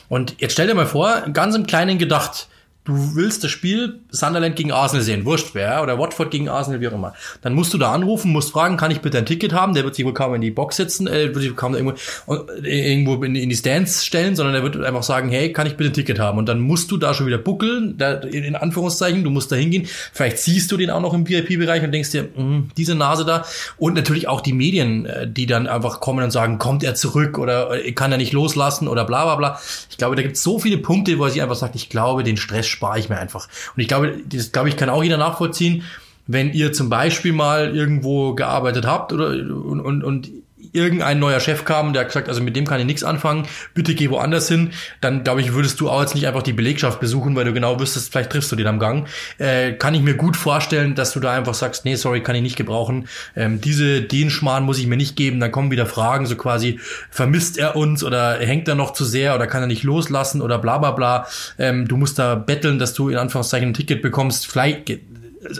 [0.07, 2.47] Und jetzt stell dir mal vor, ganz im Kleinen gedacht,
[2.85, 6.87] du willst das Spiel Sunderland gegen Arsenal sehen, wurscht wer, oder Watford gegen Arsenal, wie
[6.89, 7.13] auch immer.
[7.41, 9.73] Dann musst du da anrufen, musst fragen, kann ich bitte ein Ticket haben?
[9.73, 11.95] Der wird sich wohl kaum in die Box setzen, äh, wird sich kaum irgendwo,
[12.33, 15.77] äh, irgendwo in, in, die Stands stellen, sondern er wird einfach sagen, hey, kann ich
[15.77, 16.37] bitte ein Ticket haben?
[16.37, 19.87] Und dann musst du da schon wieder buckeln, da, in Anführungszeichen, du musst da hingehen.
[20.11, 23.23] Vielleicht siehst du den auch noch im VIP-Bereich und denkst dir, mh, hm, diese Nase
[23.23, 23.45] da.
[23.77, 27.37] Und natürlich auch die Medien, äh, die dann einfach kommen und sagen, kommt er zurück
[27.37, 29.59] oder äh, kann er nicht loslassen oder bla bla bla.
[29.89, 32.23] Ich glaube, da gibt es so viele Punkte, wo er sich einfach sagt, ich glaube,
[32.23, 33.47] den Stress spare ich mir einfach.
[33.75, 35.83] Und ich glaube, das glaube ich kann auch jeder nachvollziehen,
[36.27, 40.29] wenn ihr zum Beispiel mal irgendwo gearbeitet habt oder und, und, und
[40.73, 43.95] irgendein neuer Chef kam, der hat gesagt, also mit dem kann ich nichts anfangen, bitte
[43.95, 44.71] geh woanders hin,
[45.01, 47.79] dann glaube ich, würdest du auch jetzt nicht einfach die Belegschaft besuchen, weil du genau
[47.79, 49.07] wüsstest, vielleicht triffst du den am Gang.
[49.37, 52.41] Äh, kann ich mir gut vorstellen, dass du da einfach sagst, nee, sorry, kann ich
[52.41, 53.07] nicht gebrauchen.
[53.35, 55.39] Ähm, diese, den Schmarrn muss ich mir nicht geben.
[55.39, 59.35] Dann kommen wieder Fragen, so quasi, vermisst er uns oder hängt er noch zu sehr
[59.35, 61.27] oder kann er nicht loslassen oder bla bla bla.
[61.59, 64.47] Ähm, du musst da betteln, dass du in Anführungszeichen ein Ticket bekommst.
[64.47, 64.99] Vielleicht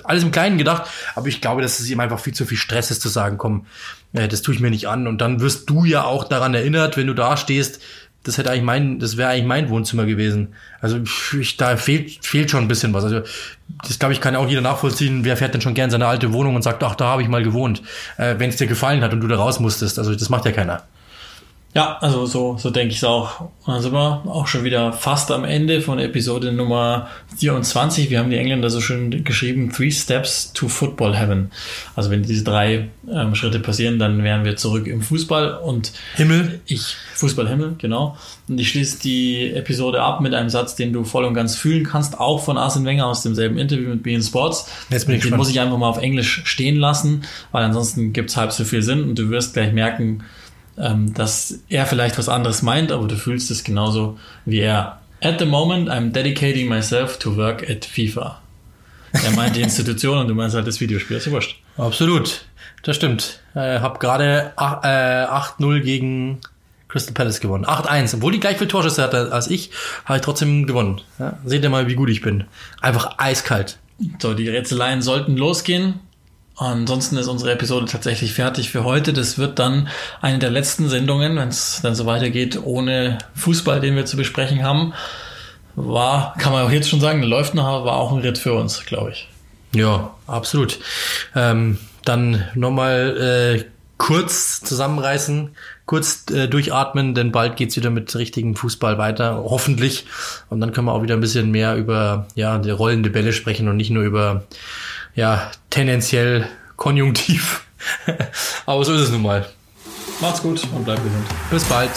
[0.03, 2.91] alles im Kleinen gedacht, aber ich glaube, dass es ihm einfach viel zu viel Stress
[2.91, 3.66] ist zu sagen, komm,
[4.14, 5.07] äh, das tue ich mir nicht an.
[5.07, 7.82] Und dann wirst du ja auch daran erinnert, wenn du da stehst,
[8.24, 10.55] das hätte eigentlich mein, das wäre eigentlich mein Wohnzimmer gewesen.
[10.80, 10.99] Also
[11.38, 13.03] ich, da fehlt, fehlt schon ein bisschen was.
[13.03, 13.22] Also
[13.86, 15.26] das glaube ich kann auch jeder nachvollziehen.
[15.26, 17.43] Wer fährt denn schon gern seine alte Wohnung und sagt, ach, da habe ich mal
[17.43, 17.82] gewohnt,
[18.18, 19.99] äh, wenn es dir gefallen hat und du da raus musstest.
[19.99, 20.84] Also das macht ja keiner.
[21.76, 23.41] Ja, also so, so denke ich es auch.
[23.41, 27.07] Und dann sind wir auch schon wieder fast am Ende von Episode Nummer
[27.38, 28.11] 24.
[28.11, 31.49] Wir haben die Engländer so schön geschrieben, Three Steps to Football Heaven.
[31.95, 36.61] Also wenn diese drei ähm, Schritte passieren, dann wären wir zurück im Fußball und Himmel.
[36.67, 38.17] Ich, Fußballhimmel, genau.
[38.47, 41.86] Und ich schließe die Episode ab mit einem Satz, den du voll und ganz fühlen
[41.86, 44.69] kannst, auch von Arsene Wenger aus demselben Interview mit Bein Sports.
[44.91, 45.39] Jetzt bin ich den gespannt.
[45.39, 49.09] muss ich einfach mal auf Englisch stehen lassen, weil ansonsten gibt's halb so viel Sinn
[49.09, 50.24] und du wirst gleich merken,
[50.78, 54.99] ähm, dass er vielleicht was anderes meint, aber du fühlst es genauso wie er.
[55.21, 58.39] At the moment, I'm dedicating myself to work at FIFA.
[59.13, 61.57] Er meint die Institution und du meinst halt das Videospiel, ist ja wurscht.
[61.78, 62.45] Absolut.
[62.84, 63.39] Das stimmt.
[63.55, 66.41] Äh, hab gerade ach- äh, 8-0 gegen
[66.89, 67.65] Crystal Palace gewonnen.
[67.65, 68.15] 8-1.
[68.15, 69.71] Obwohl die gleich viel Torschüsse hatte als ich,
[70.05, 70.99] habe ich trotzdem gewonnen.
[71.19, 72.43] Ja, seht ihr mal, wie gut ich bin.
[72.82, 73.78] Einfach eiskalt.
[74.19, 75.99] So, die Rätseleien sollten losgehen.
[76.56, 79.12] Ansonsten ist unsere Episode tatsächlich fertig für heute.
[79.12, 79.88] Das wird dann
[80.22, 84.64] eine der letzten Sendungen, wenn es dann so weitergeht, ohne Fußball, den wir zu besprechen
[84.64, 84.93] haben.
[85.76, 88.54] War, kann man auch jetzt schon sagen, läuft noch, aber war auch ein Ritt für
[88.54, 89.28] uns, glaube ich.
[89.74, 90.80] Ja, absolut.
[91.36, 93.66] Ähm, dann nochmal äh,
[93.97, 100.06] kurz zusammenreißen, kurz äh, durchatmen, denn bald geht's wieder mit richtigem Fußball weiter, hoffentlich.
[100.49, 103.68] Und dann können wir auch wieder ein bisschen mehr über ja, die rollende Bälle sprechen
[103.68, 104.43] und nicht nur über
[105.16, 107.66] ja, tendenziell konjunktiv.
[108.66, 109.47] Aber so ist es nun mal.
[110.22, 111.26] Macht's gut und bleibt gesund.
[111.49, 111.91] Bis bald.